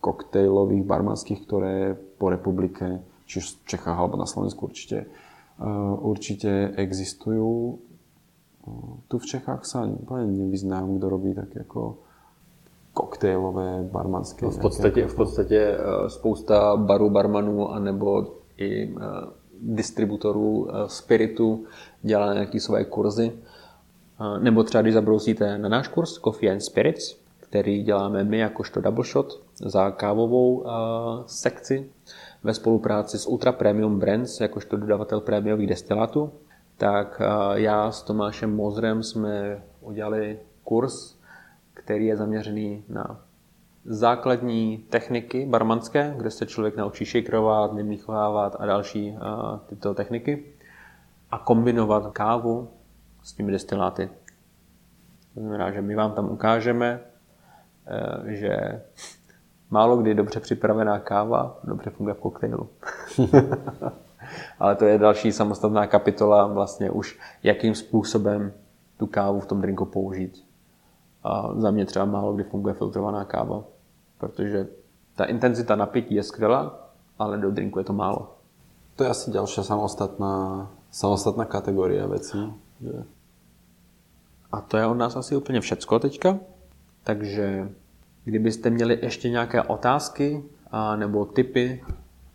koktejlových, 0.03 0.83
barmanských, 0.83 1.40
ktoré 1.46 1.94
po 2.18 2.35
republike, 2.35 2.99
či 3.27 3.43
v 3.43 3.47
Čechách 3.67 3.99
alebo 3.99 4.17
na 4.17 4.27
Slovensku 4.27 4.71
určite, 4.71 5.11
určite 6.01 6.73
existujú. 6.79 7.79
Tu 9.07 9.17
v 9.19 9.27
Čechách 9.27 9.67
sa 9.67 9.87
úplne 9.87 10.47
nevyznám, 10.47 10.99
kto 10.99 11.07
robí 11.11 11.35
také 11.35 11.67
ako 11.67 12.07
koktejlové, 12.97 13.85
barmanské. 13.93 14.45
No 14.45 14.51
v 14.51 14.59
podstatě, 14.59 15.07
v 15.07 15.15
podstatě 15.15 15.59
eh, 15.59 16.11
spousta 16.11 16.77
barů, 16.77 17.11
barmanů 17.11 17.71
anebo 17.71 18.27
i 18.57 18.89
eh, 18.89 19.05
distributorů 19.62 20.69
eh, 20.69 20.89
spiritu 20.89 21.65
dělá 22.03 22.33
nějaké 22.35 22.61
své 22.61 22.85
kurzy. 22.85 23.33
Nebo 24.41 24.62
třeba 24.62 24.83
když 24.83 24.95
zabrousíte 24.95 25.59
na 25.59 25.69
náš 25.69 25.89
kurz 25.89 26.19
Coffee 26.25 26.53
and 26.53 26.61
Spirits, 26.61 27.17
který 27.57 27.83
děláme 27.83 28.25
my 28.25 28.38
jakožto 28.38 28.81
Double 28.81 29.05
Shot 29.05 29.42
za 29.55 29.90
kávovou 29.90 30.64
sekci 31.27 31.90
ve 32.45 32.55
spolupráci 32.55 33.19
s 33.19 33.27
Ultra 33.27 33.53
Premium 33.53 33.99
Brands, 33.99 34.40
jakožto 34.40 34.77
dodavatel 34.77 35.21
prémiových 35.21 35.69
destilátů, 35.69 36.33
tak 36.77 37.23
já 37.55 37.90
s 37.92 38.03
Tomášem 38.03 38.57
Mozrem 38.57 39.03
jsme 39.03 39.62
udělali 39.81 40.38
kurz 40.64 41.16
který 41.87 42.07
je 42.07 42.16
zaměřený 42.16 42.85
na 42.88 43.21
základní 43.85 44.79
techniky 44.79 45.47
barmanské, 45.47 46.14
kde 46.16 46.31
se 46.31 46.47
člověk 46.47 46.77
naučí 46.77 47.05
shakerovat, 47.05 47.73
mimichovávat 47.73 48.57
a 48.59 48.66
další 48.66 49.11
uh, 49.11 49.59
tyto 49.59 49.95
techniky 49.95 50.45
a 51.31 51.38
kombinovat 51.38 52.12
kávu 52.12 52.69
s 53.23 53.33
těmi 53.33 53.53
destiláty. 53.53 54.11
To 55.35 55.40
znamená, 55.40 55.71
že 55.71 55.83
my 55.83 55.95
vám 55.95 56.12
tam 56.12 56.31
ukážeme, 56.31 57.01
že 58.27 58.83
málo 59.70 59.96
kdy 59.96 60.14
dobře 60.14 60.40
připravená 60.40 60.99
káva 60.99 61.59
dobře 61.64 61.90
funguje 61.90 62.14
v 62.14 62.20
koktejlu. 62.20 62.68
Ale 64.59 64.77
to 64.77 64.85
je 64.85 64.99
další 64.99 65.33
samostatná 65.33 65.87
kapitola, 65.87 66.46
vlastně 66.46 66.90
už 66.90 67.18
jakým 67.42 67.75
způsobem 67.75 68.53
tu 68.96 69.07
kávu 69.07 69.40
v 69.40 69.46
tom 69.46 69.61
drinku 69.61 69.85
použít. 69.85 70.44
A 71.25 71.55
za 71.55 71.70
mě 71.70 71.87
třeba 71.87 72.05
málo 72.05 72.33
kdy 72.33 72.44
funguje 72.44 72.75
filtrovaná 72.75 73.25
káva, 73.25 73.64
protože 74.18 74.66
ta 75.16 75.25
intenzita 75.25 75.77
napití 75.77 76.14
je 76.14 76.22
skvělá, 76.22 76.88
ale 77.18 77.38
do 77.38 77.51
drinku 77.51 77.79
je 77.79 77.85
to 77.85 77.92
málo. 77.92 78.37
To 78.96 79.05
je 79.05 79.11
asi 79.11 79.31
ďalšia 79.31 79.64
samostatná, 79.64 80.66
samostatná 80.90 81.44
kategória 81.44 82.07
vecí. 82.07 82.53
A 84.53 84.61
to 84.61 84.77
je 84.77 84.87
od 84.87 84.94
nás 84.94 85.16
asi 85.16 85.37
úplně 85.37 85.61
všecko 85.61 85.99
teďka. 85.99 86.38
Takže 87.07 87.69
kdybyste 88.25 88.71
měli 88.71 88.99
ještě 89.03 89.31
nějaké 89.31 89.62
otázky 89.62 90.42
a 90.71 90.97
nebo 90.97 91.25
tipy, 91.25 91.85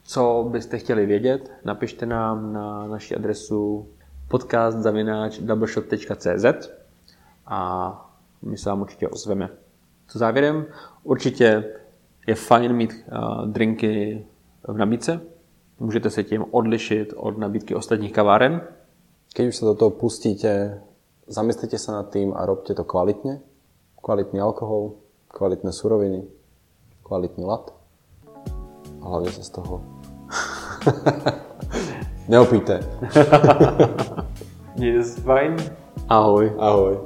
co 0.03 0.47
byste 0.51 0.77
chtěli 0.77 1.05
vědět, 1.05 1.51
napište 1.65 2.05
nám 2.05 2.53
na 2.53 2.87
naši 2.87 3.15
adresu 3.15 3.87
podcast.doubleshot.cz 4.27 6.45
a 7.45 7.91
my 8.41 8.57
se 8.57 8.69
vám 8.69 8.81
určitě 8.81 9.07
ozveme. 9.07 9.49
Co 10.07 10.19
závěrem, 10.19 10.65
určitě 11.03 11.73
je 12.27 12.35
fajn 12.35 12.73
mít 12.73 12.91
uh, 12.91 13.47
drinky 13.47 14.25
v 14.67 14.77
nabídce. 14.77 15.21
Můžete 15.79 16.09
se 16.09 16.23
tím 16.23 16.45
odlišit 16.51 17.13
od 17.15 17.37
nabídky 17.37 17.75
ostatních 17.75 18.13
kaváren. 18.13 18.61
Keď 19.35 19.47
už 19.47 19.55
sa 19.55 19.65
do 19.65 19.75
toho 19.75 19.91
pustíte, 19.91 20.81
zamyslite 21.27 21.77
sa 21.79 21.91
nad 21.91 22.09
tým 22.11 22.33
a 22.35 22.45
robte 22.45 22.75
to 22.75 22.83
kvalitne. 22.83 23.50
Kvalitný 24.01 24.41
alkohol, 24.41 24.97
kvalitné 25.29 25.69
suroviny, 25.69 26.25
kvalitný 27.05 27.45
lat. 27.45 27.69
A 29.01 29.03
hlavne 29.05 29.29
sa 29.29 29.45
z 29.45 29.51
toho 29.61 29.81
se 35.03 35.21
fajn. 35.25 35.57
Ahoj. 36.09 36.51
Ahoj. 36.57 36.97